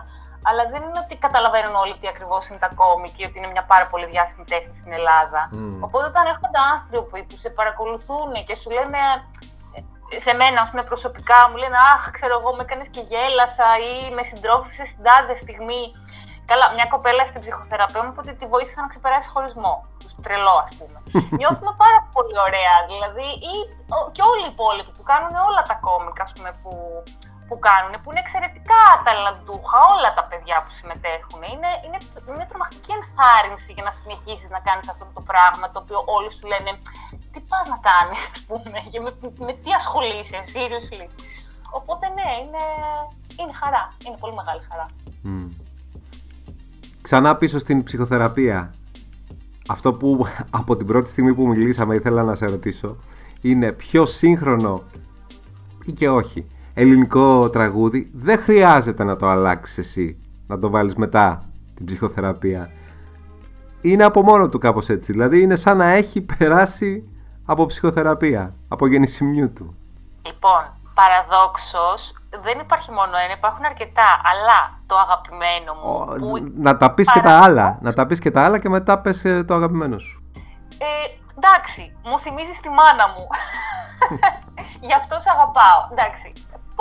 Αλλά 0.47 0.63
δεν 0.71 0.81
είναι 0.85 0.99
ότι 1.05 1.15
καταλαβαίνουν 1.25 1.75
όλοι 1.83 1.95
τι 1.99 2.07
ακριβώς 2.13 2.43
είναι 2.47 2.61
τα 2.65 2.71
κόμικ 2.81 3.13
και 3.17 3.25
ότι 3.29 3.37
είναι 3.39 3.51
μια 3.55 3.65
πάρα 3.71 3.85
πολύ 3.91 4.05
διάσημη 4.13 4.45
τέχνη 4.51 4.73
στην 4.79 4.91
Ελλάδα. 4.99 5.41
Οπότε 5.85 6.05
όταν 6.11 6.23
έρχονται 6.33 6.61
άνθρωποι 6.75 7.19
που 7.27 7.35
σε 7.43 7.49
παρακολουθούν 7.59 8.29
και 8.47 8.55
σου 8.61 8.69
λένε 8.77 9.01
ε, 9.13 9.46
σε 10.25 10.33
μένα, 10.33 10.61
ας 10.61 10.69
πούμε, 10.69 10.83
προσωπικά 10.83 11.39
μου 11.49 11.55
λένε 11.61 11.77
Αχ, 11.93 12.11
ξέρω 12.17 12.33
εγώ, 12.39 12.49
με 12.55 12.61
έκανες 12.65 12.87
και 12.95 13.01
γέλασα 13.11 13.67
ή 13.89 14.13
με 14.15 14.23
συντρόφισε 14.23 14.83
στην 14.91 15.03
τάδε 15.07 15.35
στιγμή. 15.43 15.81
Καλά, 16.51 16.65
μια 16.77 16.85
κοπέλα 16.93 17.23
στην 17.29 17.41
ψυχοθεραπεία 17.41 18.01
μου 18.03 18.09
είπε 18.11 18.19
ότι 18.23 18.33
τη 18.39 18.45
βοήθησα 18.53 18.81
να 18.81 18.87
ξεπεράσει 18.87 19.29
χωρισμό. 19.33 19.73
Τρελό, 20.25 20.55
ας 20.67 20.73
πούμε. 20.79 20.97
Νιώθουμε 21.39 21.71
πάρα 21.83 21.99
πολύ 22.15 22.37
ωραία. 22.47 22.75
Δηλαδή, 22.91 23.27
ή, 23.53 23.55
ο- 23.97 24.09
και 24.15 24.23
όλοι 24.31 24.45
οι 24.47 24.51
υπόλοιποι 24.55 24.91
που 24.97 25.03
κάνουν 25.11 25.33
όλα 25.47 25.61
τα 25.69 25.75
κόμικα, 25.87 26.21
ας 26.27 26.31
πούμε, 26.35 26.49
που, 26.61 26.71
που 27.47 27.55
κάνουν, 27.67 27.93
που 28.01 28.09
είναι 28.09 28.23
εξαιρετικά 28.25 28.81
ταλαντούχα, 29.05 29.77
όλα 29.93 30.09
τα 30.17 30.23
παιδιά 30.29 30.57
που 30.63 30.71
συμμετέχουν. 30.79 31.41
Είναι, 31.53 31.71
είναι, 31.85 31.99
είναι 32.29 32.45
τρομακτική 32.51 32.91
ενθάρρυνση 32.99 33.69
για 33.75 33.85
να 33.87 33.91
συνεχίσεις 33.99 34.49
να 34.55 34.61
κάνεις 34.67 34.87
αυτό 34.93 35.05
το 35.17 35.21
πράγμα, 35.29 35.65
το 35.73 35.77
οποίο 35.83 35.99
όλοι 36.15 36.31
σου 36.35 36.45
λένε 36.51 36.71
Τι 37.33 37.39
πας 37.49 37.65
να 37.73 37.79
κάνεις, 37.89 38.21
ας 38.33 38.41
πούμε, 38.49 38.77
και 38.91 38.99
με, 39.05 39.11
με 39.47 39.53
τι 39.61 39.69
ασχολείσαι, 39.79 40.39
seriously. 40.53 41.07
Οπότε 41.79 42.05
ναι, 42.17 42.29
είναι, 42.43 42.63
είναι 43.39 43.53
χαρά. 43.61 43.83
Είναι 44.05 44.17
πολύ 44.21 44.33
μεγάλη 44.39 44.61
χαρά. 44.69 44.85
Μμ. 45.21 45.49
Ξανά 47.01 47.35
πίσω 47.35 47.57
στην 47.59 47.83
ψυχοθεραπεία. 47.83 48.73
Αυτό 49.67 49.93
που 49.93 50.27
από 50.59 50.75
την 50.77 50.87
πρώτη 50.87 51.09
στιγμή 51.09 51.33
που 51.33 51.47
μιλήσαμε 51.47 51.95
ήθελα 51.95 52.23
να 52.23 52.35
σε 52.35 52.45
ρωτήσω 52.45 52.97
είναι 53.41 53.71
πιο 53.71 54.05
σύγχρονο 54.05 54.83
ή 55.85 55.91
και 55.91 56.09
όχι 56.09 56.47
ελληνικό 56.79 57.49
τραγούδι 57.49 58.11
δεν 58.13 58.39
χρειάζεται 58.39 59.03
να 59.03 59.15
το 59.15 59.27
αλλάξεις 59.27 59.77
εσύ 59.77 60.17
να 60.47 60.59
το 60.59 60.69
βάλεις 60.69 60.95
μετά 60.95 61.43
την 61.73 61.85
ψυχοθεραπεία 61.85 62.71
είναι 63.81 64.03
από 64.03 64.21
μόνο 64.21 64.49
του 64.49 64.57
κάπως 64.57 64.89
έτσι 64.89 65.11
δηλαδή 65.11 65.41
είναι 65.41 65.55
σαν 65.55 65.77
να 65.77 65.85
έχει 65.85 66.21
περάσει 66.21 67.09
από 67.45 67.65
ψυχοθεραπεία 67.65 68.55
από 68.67 68.87
γεννησιμιού 68.87 69.53
του 69.53 69.75
Λοιπόν, 70.25 70.61
παραδόξως, 70.93 72.13
δεν 72.43 72.59
υπάρχει 72.59 72.91
μόνο 72.91 73.17
ένα, 73.23 73.33
υπάρχουν 73.33 73.65
αρκετά, 73.65 74.21
αλλά 74.31 74.79
το 74.85 74.95
αγαπημένο 74.97 75.73
μου, 75.73 75.89
Ω, 75.89 76.05
που 76.19 76.51
να 76.55 76.77
τα 76.77 76.93
πεις 76.93 77.11
και 77.11 77.19
τα 77.19 77.39
άλλα 77.43 77.77
να 77.81 77.93
τα 77.93 78.05
πεις 78.05 78.19
και 78.19 78.31
τα 78.31 78.43
άλλα 78.45 78.59
και 78.59 78.69
μετά 78.69 78.99
πες 78.99 79.25
ε, 79.25 79.43
το 79.43 79.53
αγαπημένο 79.53 79.97
σου 79.97 80.23
Ε, 80.77 80.85
εντάξει, 81.37 81.95
μου 82.03 82.19
θυμίζεις 82.19 82.59
τη 82.59 82.69
μάνα 82.69 83.07
μου. 83.13 83.27
Γι' 84.87 84.93
αυτό 84.93 85.19
σε 85.19 85.29
αγαπάω. 85.35 85.79
Εντάξει. 85.91 86.31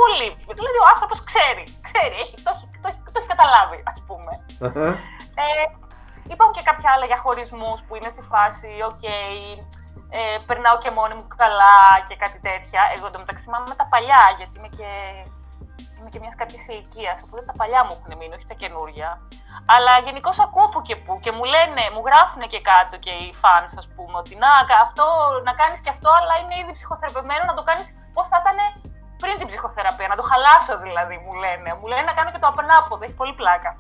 Πολύ. 0.01 0.28
Δηλαδή 0.59 0.78
ο 0.84 0.86
άνθρωπος 0.92 1.18
ξέρει. 1.30 1.64
Ξέρει. 1.88 2.16
Έχει, 2.24 2.36
το, 2.44 2.51
έχει, 2.55 2.66
το, 2.82 2.88
έχει, 2.90 3.01
το 3.12 3.18
έχει 3.20 3.30
καταλάβει, 3.34 3.78
ας 3.92 3.99
πούμε. 4.07 4.32
Ε, 5.42 5.64
είπαμε 6.30 6.53
και 6.57 6.66
κάποια 6.68 6.88
άλλα 6.94 7.07
για 7.11 7.18
χωρισμούς 7.24 7.78
που 7.84 7.92
είναι 7.97 8.11
στη 8.14 8.22
φάση, 8.32 8.70
οκ, 8.90 9.05
ε, 10.18 10.20
περνάω 10.49 10.76
και 10.82 10.90
μόνη 10.99 11.14
μου 11.18 11.26
καλά 11.42 11.76
και 12.09 12.16
κάτι 12.22 12.38
τέτοια. 12.49 12.80
Εγώ 12.94 13.07
εντωμεταξύ 13.11 13.42
θυμάμαι 13.44 13.74
τα 13.80 13.86
παλιά, 13.92 14.22
γιατί 14.38 14.55
είμαι 14.59 14.70
και, 14.78 14.90
είμαι 15.97 16.11
και 16.12 16.20
μιας 16.22 16.34
κάποιας 16.40 16.62
ηλικίας, 16.70 17.16
οπότε 17.24 17.42
τα 17.51 17.55
παλιά 17.61 17.80
μου 17.84 17.92
έχουν 17.99 18.12
μείνει, 18.18 18.34
όχι 18.38 18.47
τα 18.53 18.57
καινούρια. 18.62 19.11
Αλλά 19.74 19.92
γενικώ 20.07 20.32
ακούω 20.47 20.68
που 20.72 20.80
και 20.86 20.97
που 21.05 21.12
και 21.24 21.32
μου 21.36 21.44
λένε, 21.55 21.82
μου 21.94 22.03
γράφουν 22.09 22.42
και 22.53 22.61
κάτω 22.70 22.94
και 23.05 23.12
οι 23.22 23.28
fans, 23.42 23.72
ας 23.80 23.86
πούμε, 23.94 24.16
ότι 24.22 24.34
να, 24.44 24.51
κα- 24.68 24.82
αυτό, 24.86 25.05
να 25.49 25.53
κάνεις 25.61 25.78
και 25.84 25.92
αυτό, 25.94 26.09
αλλά 26.18 26.34
είναι 26.40 26.57
ήδη 26.62 26.72
ψυχοθεραπευμένο 26.78 27.42
να 27.51 27.55
το 27.59 27.62
κάνεις 27.68 27.86
πώς 28.14 28.26
θα 28.30 28.38
ήταν 28.42 28.59
πριν 29.23 29.35
την 29.39 29.47
ψυχοθεραπεία. 29.51 30.09
Να 30.12 30.17
το 30.21 30.25
χαλάσω 30.31 30.75
δηλαδή, 30.87 31.17
μου 31.25 31.33
λένε. 31.43 31.69
Μου 31.79 31.87
λένε 31.91 32.05
να 32.11 32.14
κάνω 32.19 32.31
και 32.31 32.43
το 32.43 32.49
απενάποδο, 32.53 33.03
έχει 33.05 33.19
πολύ 33.23 33.35
πλάκα. 33.41 33.71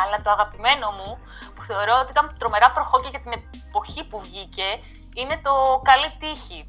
Αλλά 0.00 0.16
το 0.24 0.30
αγαπημένο 0.36 0.86
μου, 0.98 1.10
που 1.54 1.62
θεωρώ 1.68 1.94
ότι 2.02 2.10
ήταν 2.14 2.24
τρομερά 2.40 2.68
προχώκια 2.76 3.10
για 3.14 3.22
την 3.24 3.32
εποχή 3.68 4.02
που 4.08 4.18
βγήκε, 4.26 4.68
είναι 5.20 5.36
το 5.46 5.54
Καλή 5.88 6.10
Τύχη. 6.20 6.60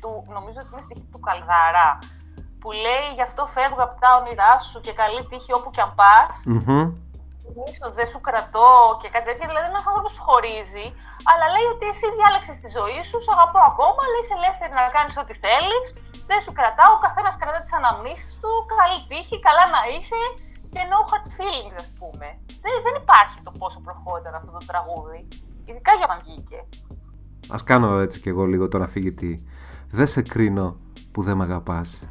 Του, 0.00 0.12
νομίζω 0.36 0.58
ότι 0.62 0.70
είναι 0.72 0.86
τύχη 0.88 1.06
του 1.12 1.20
Καλδαρά. 1.26 1.90
Που 2.60 2.70
λέει 2.84 3.06
γι' 3.16 3.26
αυτό 3.28 3.42
φεύγω 3.54 3.82
από 3.88 3.96
τα 4.02 4.10
όνειρά 4.20 4.52
σου 4.68 4.78
και 4.84 4.92
καλή 5.00 5.22
τύχη 5.30 5.52
όπου 5.58 5.70
και 5.74 5.80
αν 5.86 5.92
πας. 6.00 6.36
Μμμ. 6.44 6.86
Ίσως 7.72 7.90
δεν 7.98 8.06
σου 8.12 8.20
κρατώ 8.28 8.70
και 9.00 9.08
κάτι 9.14 9.26
τέτοιο. 9.28 9.46
Δηλαδή, 9.48 9.66
είναι 9.66 9.74
ένας 9.76 9.86
άνθρωπος 9.90 10.12
που 10.16 10.22
χωρίζει, 10.28 10.86
αλλά 11.30 11.44
λέει 11.54 11.66
ότι 11.74 11.84
εσύ 11.92 12.06
διάλεξες 12.16 12.58
τη 12.62 12.68
ζωή 12.78 13.00
σου, 13.08 13.18
σε 13.24 13.30
αγαπώ 13.36 13.60
ακόμα, 13.70 14.02
λέει 14.10 14.22
είσαι 14.22 14.36
ελεύθερη 14.40 14.72
να 14.78 14.84
κάνεις 14.96 15.14
ό,τι 15.22 15.34
θέλεις. 15.44 15.84
Δεν 16.30 16.38
σου 16.44 16.52
κρατάω, 16.58 16.92
ο 16.98 17.00
καθένας 17.06 17.34
κρατά 17.40 17.60
τις 17.64 17.74
αναμνήσεις 17.78 18.32
του. 18.40 18.50
Καλή 18.78 18.98
τύχη, 19.10 19.36
καλά 19.46 19.64
να 19.76 19.80
είσαι 19.92 20.20
και 20.72 20.80
no 20.90 20.98
hard 21.10 21.26
feelings, 21.36 21.76
ας 21.82 21.88
πούμε. 21.98 22.26
Δεν, 22.62 22.72
δεν 22.86 22.94
υπάρχει 23.02 23.38
το 23.46 23.52
πόσο 23.58 23.78
προχώρηταν 23.86 24.34
αυτό 24.34 24.50
το 24.58 24.62
τραγούδι. 24.70 25.20
Ειδικά 25.68 25.90
για 25.98 26.06
όταν 26.08 26.18
βγήκε. 26.24 26.58
Ας 27.48 27.62
κάνω 27.64 27.88
έτσι 27.98 28.20
κι 28.20 28.28
εγώ 28.28 28.44
λίγο 28.44 28.68
τον 28.68 28.82
αφήγητη. 28.82 29.32
Δεν 29.90 30.06
σε 30.06 30.22
κρίνω 30.22 30.76
που 31.12 31.22
δεν 31.22 31.36
με 31.36 31.44
αγαπάς. 31.44 32.08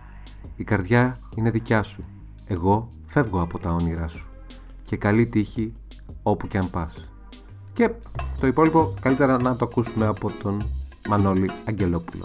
Η 0.56 0.64
καρδιά 0.64 1.20
είναι 1.36 1.50
δικιά 1.50 1.84
σου. 1.84 2.04
Εγώ 2.48 2.90
φεύγω 3.06 3.42
από 3.42 3.60
τα 3.60 3.70
όνειρά 3.72 4.08
σου. 4.08 4.30
Και 4.84 4.98
καλή 4.98 5.28
τύχη 5.28 5.76
όπου 6.24 6.48
κι 6.48 6.58
αν 6.58 6.70
πας. 6.70 7.10
Και 7.74 7.92
το 8.40 8.48
υπόλοιπο 8.48 8.94
καλύτερα 9.02 9.42
να 9.42 9.56
το 9.56 9.66
ακούσουμε 9.66 10.06
από 10.06 10.32
τον 10.32 10.70
Μανώλη 11.08 11.52
Αγγελόπουλο. 11.66 12.24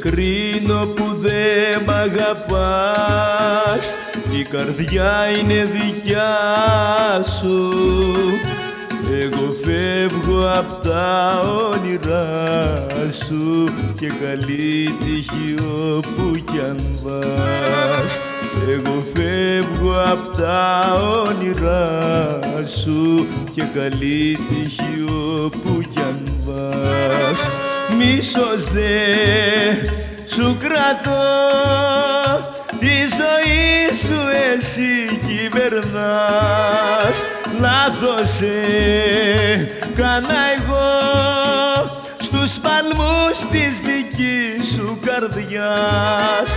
Κρίνω 0.00 0.86
που 0.86 1.16
δεν 1.20 1.82
μ' 1.86 1.90
αγαπάς. 1.90 3.94
Η 4.38 4.42
καρδιά 4.42 5.12
είναι 5.40 5.68
δικιά 5.72 6.36
σου. 7.40 7.74
Εγώ 9.12 9.54
φεύγω 9.64 10.48
απ' 10.58 10.82
τα 10.84 11.40
όνειρά 11.72 12.66
σου 13.26 13.64
Και 14.00 14.06
καλή 14.06 14.94
τύχη 15.04 15.54
όπου 15.96 16.36
κι 16.52 16.58
αν 16.68 16.78
πας. 17.04 18.20
Εγώ 18.68 19.04
φεύγω 19.14 19.92
απ' 20.12 20.36
τα 20.36 20.86
όνειρά 21.26 22.40
σου 22.66 23.26
Και 23.54 23.62
καλή 23.74 24.38
τύχη 24.48 25.04
όπου 25.44 25.80
κι 25.94 26.00
αν 26.00 26.22
πας 26.46 27.57
Μίσος 27.96 28.64
δε 28.72 28.88
σου 30.26 30.56
κρατώ 30.60 31.26
Τη 32.80 32.96
ζωή 33.18 33.96
σου 34.04 34.20
εσύ 34.52 35.18
κυβερνάς. 35.26 37.16
Λάθος 37.60 38.28
σε 38.30 38.54
κάνα 39.96 40.38
εγώ 40.56 40.88
Στους 42.20 42.58
παλμούς 42.58 43.38
της 43.50 43.80
δικής 43.80 44.72
σου 44.72 44.98
καρδιάς. 45.04 46.50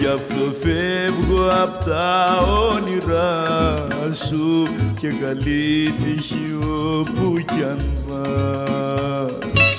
Γι' 0.00 0.06
αυτό 0.06 0.54
φεύγω 0.62 1.48
απ' 1.62 1.84
τα 1.84 2.38
όνειρά 2.72 3.86
σου 4.26 4.68
Και 5.00 5.08
καλή 5.08 5.94
τύχη 6.02 6.58
όπου 6.62 7.44
κι 7.46 7.62
αν 7.62 7.82
πας 8.08 9.69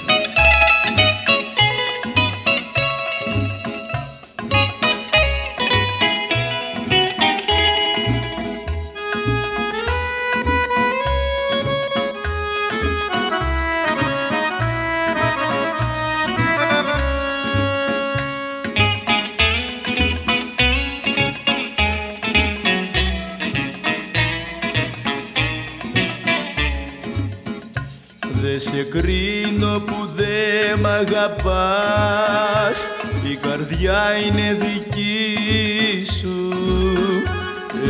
αγαπάς. 31.02 32.88
Η 33.32 33.36
καρδιά 33.36 34.02
είναι 34.26 34.58
δική 34.60 36.06
σου. 36.20 36.54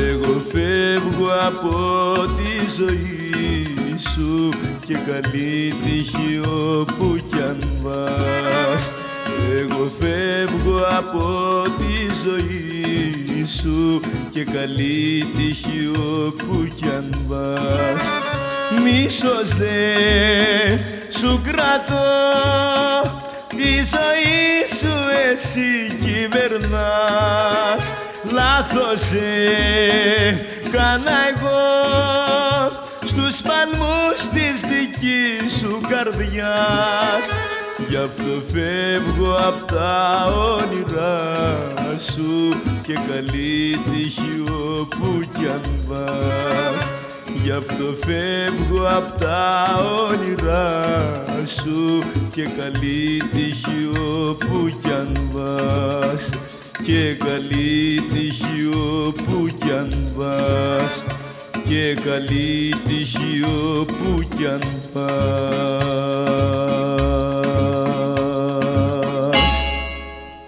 Εγώ 0.09 0.41
φεύγω 0.51 1.29
από 1.47 1.75
τη 2.37 2.71
ζωή 2.77 3.97
σου 3.97 4.49
Και 4.85 4.93
καλή 4.93 5.73
τύχη 5.83 6.39
όπου 6.45 7.19
κι 7.29 7.41
αν 7.41 7.57
πας. 7.83 8.91
Εγώ 9.59 9.91
φεύγω 9.99 10.77
από 10.97 11.61
τη 11.77 12.13
ζωή 12.23 13.45
σου 13.45 14.01
Και 14.33 14.43
καλή 14.43 15.25
τύχη 15.35 15.91
όπου 16.25 16.67
κι 16.75 16.87
αν 16.97 17.25
πας 17.29 18.03
Μίσος 18.79 19.55
δε. 19.57 20.77
Σου 21.19 21.41
κρατώ 21.43 22.09
Τη 23.47 23.73
ζωή 23.73 24.65
σου 24.79 24.93
εσύ 25.31 25.95
κυβερνάς. 26.03 27.93
Λάθος 28.31 28.99
σε 28.99 29.29
κάνα 30.71 31.11
εγώ 31.29 31.61
Στους 33.05 33.41
παλμούς 33.41 34.19
της 34.33 34.61
δικής 34.61 35.57
σου 35.57 35.81
καρδιάς. 35.89 37.25
Γι' 37.89 37.97
αυτό 37.97 38.43
φεύγω 38.53 39.35
απ' 39.35 39.71
τα 39.71 40.27
όνειρά 40.35 41.99
σου 41.99 42.61
Και 42.81 42.93
καλή 42.93 43.79
τύχη 43.91 44.43
όπου 44.47 45.19
κι 45.37 45.47
αν 45.47 45.61
πας 45.87 47.00
Γι' 47.43 47.51
αυτό 47.51 47.93
φεύγω 48.05 48.85
απ' 48.97 49.17
τα 49.17 49.65
όνειρά 50.09 50.85
σου 51.45 52.03
Και 52.31 52.43
καλή 52.43 53.21
τύχη 53.31 53.89
όπου 54.29 54.69
κι 54.81 54.91
αν 54.91 55.29
πας. 55.33 56.29
Και 56.83 57.15
καλή 57.15 58.01
τύχη 58.13 58.69
όπου 59.05 59.47
κι 59.59 59.71
αν 59.71 59.89
πας. 60.17 61.03
Και 61.67 61.97
καλή 62.05 62.75
τύχη 62.87 63.43
όπου 63.79 64.21
κι 64.35 64.47
αν 64.47 64.61
πας. 64.93 65.11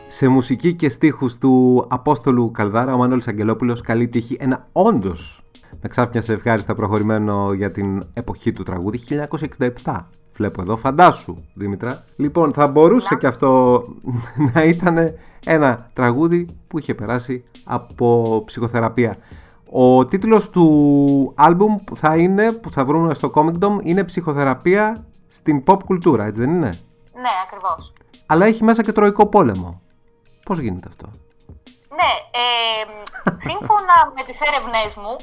Σε 0.08 0.28
μουσική 0.28 0.74
και 0.74 0.90
στίχους 0.90 1.38
του 1.38 1.86
Απόστολου 1.90 2.52
Καλδάρα, 2.52 2.94
ο 2.94 2.98
Μανώλης 2.98 3.28
Αγγελόπουλος, 3.28 3.82
καλή 3.82 4.08
τύχη. 4.08 4.38
Ένα 4.40 4.68
όντως 4.72 5.44
με 5.84 5.90
ξάφνιασε 5.90 6.34
ευχάριστα 6.34 6.76
προχωρημένο 6.76 7.54
για 7.54 7.72
την 7.72 8.04
εποχή 8.14 8.52
του 8.52 8.64
τραγούδι 8.64 9.00
1967. 9.84 10.00
Βλέπω 10.34 10.62
εδώ, 10.62 10.78
φαντάσου 10.78 11.38
Δήμητρα. 11.54 12.04
Λοιπόν, 12.16 12.54
θα 12.54 12.68
μπορούσε 12.68 13.16
και 13.16 13.28
αυτό 13.28 13.84
να 14.54 14.64
ήταν 14.64 15.14
ένα 15.46 15.90
τραγούδι 15.94 16.56
που 16.68 16.80
είχε 16.80 16.94
περάσει 16.94 17.44
από 17.64 18.42
ψυχοθεραπεία. 18.46 19.16
Ο 19.70 20.06
τίτλος 20.06 20.50
του 20.50 21.34
άλμπουμ 21.36 21.76
που 21.84 21.96
θα 21.96 22.18
είναι, 22.18 22.52
που 22.52 22.72
θα 22.72 22.86
βρούμε 22.86 23.14
στο 23.14 23.32
Comic 23.36 23.60
Dome, 23.60 23.78
είναι 23.84 24.04
ψυχοθεραπεία 24.04 25.06
στην 25.28 25.64
pop 25.66 25.78
κουλτούρα, 25.86 26.26
έτσι 26.26 26.40
δεν 26.40 26.50
είναι; 26.50 26.70
Ναι, 27.14 27.30
ακριβώς. 27.46 27.94
Αλλά 28.26 28.46
έχει 28.46 28.64
μέσα 28.64 28.84
και 28.84 28.92
τροϊκό 28.92 29.26
πόλεμο. 29.26 29.82
Πώς 30.46 30.60
γίνεται 30.60 30.88
αυτό; 30.90 31.10
Ναι, 31.98 32.12
ε, 32.42 32.46
σύμφωνα 33.48 33.98
με 34.16 34.22
τις 34.28 34.38
έρευνές 34.48 34.92
μου, 35.02 35.14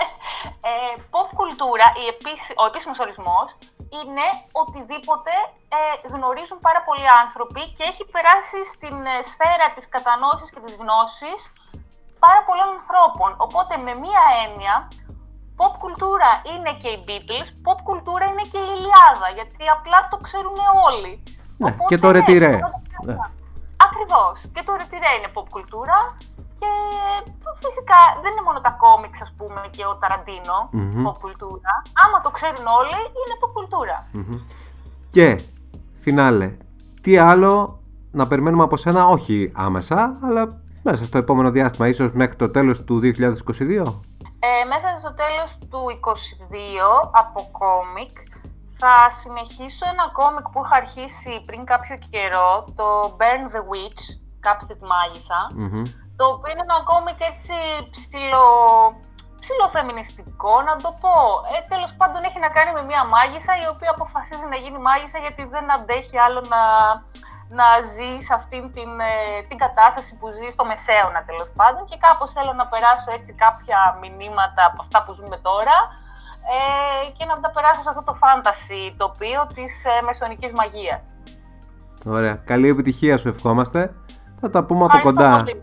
ε, 0.70 0.92
pop 1.12 1.28
κουλτούρα, 1.38 1.86
η 2.02 2.04
επίση- 2.14 2.52
ο 2.60 2.64
επίσημος 2.70 2.98
ορισμός, 3.04 3.48
είναι 3.98 4.26
οτιδήποτε 4.62 5.32
ε, 5.76 5.80
γνωρίζουν 6.14 6.58
πάρα 6.68 6.80
πολλοί 6.86 7.08
άνθρωποι 7.24 7.62
και 7.76 7.84
έχει 7.90 8.04
περάσει 8.14 8.58
στην 8.72 8.96
ε, 9.14 9.16
σφαίρα 9.30 9.66
της 9.74 9.86
κατανόησης 9.94 10.50
και 10.52 10.60
της 10.64 10.74
γνώσης 10.80 11.40
πάρα 12.24 12.40
πολλών 12.46 12.68
ανθρώπων. 12.78 13.30
Οπότε 13.46 13.74
με 13.86 13.92
μία 14.04 14.24
έννοια, 14.44 14.74
pop 15.58 15.74
κουλτούρα 15.82 16.30
είναι 16.52 16.72
και 16.82 16.90
οι 16.94 16.98
Beatles, 17.06 17.48
pop 17.64 17.78
κουλτούρα 17.88 18.24
είναι 18.30 18.46
και 18.52 18.60
η 18.66 18.70
Ιλιάδα, 18.76 19.28
γιατί 19.38 19.62
απλά 19.76 19.98
το 20.10 20.16
ξέρουν 20.26 20.58
όλοι. 20.88 21.12
Ναι, 21.62 21.70
και 21.90 21.98
το 22.02 22.08
ρετυρέ. 22.10 22.52
Ναι. 23.08 23.16
Ακριβώς. 23.86 24.34
Και 24.54 24.62
το 24.66 24.72
ρετυρέ 24.80 25.10
είναι 25.18 25.30
pop 25.36 25.46
κουλτούρα 25.54 25.98
και 26.60 26.70
φυσικά 27.64 28.00
δεν 28.22 28.30
είναι 28.32 28.46
μόνο 28.48 28.60
τα 28.66 28.72
κόμιξ 28.84 29.14
ας 29.26 29.32
πούμε 29.36 29.60
και 29.74 29.84
ο 29.90 29.94
ταραντινο 30.00 30.56
Μμμ. 30.70 31.06
pop 31.08 31.16
κουλτούρα. 31.24 31.72
Άμα 32.04 32.18
το 32.24 32.30
ξέρουν 32.36 32.66
όλοι 32.80 32.98
είναι 33.20 33.34
pop 33.42 33.50
κουλτούρα. 33.56 33.98
Και, 35.10 35.26
φινάλε, 36.04 36.56
τι 37.02 37.12
άλλο 37.18 37.80
να 38.10 38.26
περιμένουμε 38.26 38.62
από 38.62 38.76
σένα, 38.76 39.06
όχι 39.06 39.52
άμεσα, 39.54 40.18
αλλά 40.24 40.60
μέσα 40.82 41.04
στο 41.04 41.18
επόμενο 41.18 41.50
διάστημα, 41.50 41.88
ίσως 41.88 42.12
μέχρι 42.12 42.36
το 42.36 42.50
τέλος 42.50 42.84
του 42.84 43.00
2022. 43.02 43.94
Ε, 44.44 44.64
μέσα 44.72 44.88
στο 44.98 45.14
τέλος 45.14 45.58
του 45.70 45.78
22 46.00 47.08
από 47.12 47.48
κόμικ 47.58 48.16
θα 48.82 48.96
συνεχίσω 49.20 49.84
ένα 49.94 50.06
κόμικ 50.18 50.46
που 50.52 50.60
είχα 50.62 50.76
αρχίσει 50.82 51.32
πριν 51.48 51.60
κάποιο 51.72 51.96
καιρό, 52.10 52.50
το 52.78 52.86
Burn 53.18 53.44
the 53.54 53.62
Witch, 53.70 54.02
κάψτε 54.46 54.74
τη 54.80 54.84
μάγισσα, 54.92 55.40
Μμμ. 55.62 55.82
το 56.18 56.24
οποίο 56.32 56.50
είναι 56.52 56.66
ένα 56.68 56.78
κόμικ 56.90 57.18
έτσι 57.32 57.56
ψηλο... 57.94 58.44
ψηλοφεμινιστικό, 59.42 60.54
να 60.68 60.74
το 60.84 60.90
πω. 61.02 61.16
Ε, 61.54 61.56
τέλος 61.72 61.92
πάντων 61.98 62.20
έχει 62.28 62.40
να 62.46 62.50
κάνει 62.56 62.72
με 62.78 62.82
μια 62.90 63.02
μάγισσα 63.14 63.52
η 63.64 63.66
οποία 63.74 63.90
αποφασίζει 63.96 64.46
να 64.52 64.58
γίνει 64.62 64.78
μάγισσα 64.88 65.18
γιατί 65.24 65.42
δεν 65.54 65.64
αντέχει 65.76 66.16
άλλο 66.26 66.40
να, 66.54 66.62
να 67.58 67.66
ζει 67.94 68.10
σε 68.26 68.32
αυτήν 68.38 68.62
την, 68.76 68.90
ε, 69.12 69.14
την 69.48 69.58
κατάσταση 69.64 70.12
που 70.18 70.26
ζει 70.36 70.48
στο 70.54 70.64
μεσαίωνα 70.70 71.20
τέλος 71.28 71.48
πάντων 71.58 71.82
και 71.88 71.96
κάπως 72.06 72.28
θέλω 72.36 72.52
να 72.60 72.66
περάσω 72.72 73.10
έτσι 73.18 73.32
κάποια 73.44 73.78
μηνύματα 74.00 74.62
από 74.70 74.78
αυτά 74.84 74.98
που 75.04 75.12
ζούμε 75.18 75.36
τώρα 75.48 75.76
ε, 76.54 77.10
και 77.16 77.24
να 77.24 77.40
τα 77.40 77.50
περάσω 77.50 77.82
σε 77.82 77.88
αυτό 77.88 78.02
το 78.02 78.16
fantasy 78.20 78.94
τοπίο 78.96 79.46
της 79.54 79.84
ε, 79.84 80.04
μεσονικής 80.04 80.52
μαγείας. 80.54 81.00
Ωραία. 82.06 82.34
Καλή 82.34 82.68
επιτυχία 82.68 83.18
σου 83.18 83.28
ευχόμαστε. 83.28 83.94
Θα 84.40 84.50
τα 84.50 84.64
πούμε 84.64 84.84
από 84.84 84.96
Ευχαριστώ 84.96 85.22
κοντά 85.22 85.38
πολύ. 85.38 85.62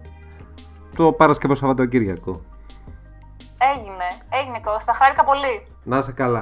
το 0.95 1.11
Παρασκευό 1.11 1.55
Σαββατοκύριακο. 1.55 2.41
Έγινε, 3.75 4.07
έγινε 4.29 4.59
Κώστα, 4.59 4.93
χάρηκα 4.93 5.23
πολύ. 5.23 5.67
Να 5.83 5.97
είσαι 5.97 6.11
καλά. 6.11 6.41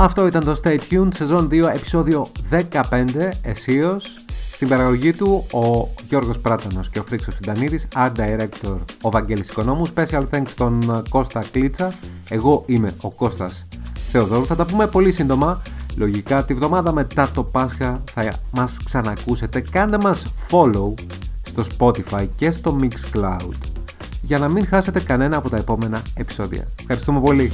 Αυτό 0.00 0.26
ήταν 0.26 0.44
το 0.44 0.60
Stay 0.64 0.78
Tuned, 0.90 1.08
σεζόν 1.14 1.48
2, 1.52 1.68
επεισόδιο 1.74 2.26
15, 2.50 3.30
εσείως. 3.42 4.17
Στην 4.58 4.70
παραγωγή 4.70 5.12
του 5.12 5.46
ο 5.52 5.88
Γιώργος 6.08 6.38
Πράτανος 6.38 6.88
και 6.90 6.98
ο 6.98 7.02
Φρίξος 7.02 7.34
Φιντανίδης, 7.34 7.88
Art 7.94 8.12
Director 8.16 8.76
ο 9.00 9.10
Βαγγέλης 9.10 9.48
Οικονόμου, 9.48 9.86
Special 9.94 10.22
thanks 10.30 10.48
στον 10.48 11.02
Κώστα 11.08 11.44
Κλίτσα, 11.52 11.92
εγώ 12.28 12.62
είμαι 12.66 12.94
ο 13.00 13.10
Κώστας 13.10 13.66
Θεοδόρου, 14.12 14.46
θα 14.46 14.56
τα 14.56 14.66
πούμε 14.66 14.86
πολύ 14.86 15.12
σύντομα. 15.12 15.62
Λογικά 15.96 16.44
τη 16.44 16.54
βδομάδα 16.54 16.92
μετά 16.92 17.30
το 17.34 17.42
Πάσχα 17.42 18.02
θα 18.12 18.32
μας 18.50 18.78
ξανακούσετε. 18.84 19.60
Κάντε 19.60 19.98
μας 19.98 20.22
follow 20.50 20.94
στο 21.42 21.64
Spotify 21.78 22.26
και 22.36 22.50
στο 22.50 22.78
Mixcloud 22.80 23.54
για 24.22 24.38
να 24.38 24.48
μην 24.48 24.66
χάσετε 24.66 25.00
κανένα 25.00 25.36
από 25.36 25.50
τα 25.50 25.56
επόμενα 25.56 26.02
επεισόδια. 26.14 26.68
Ευχαριστούμε 26.80 27.20
πολύ. 27.20 27.52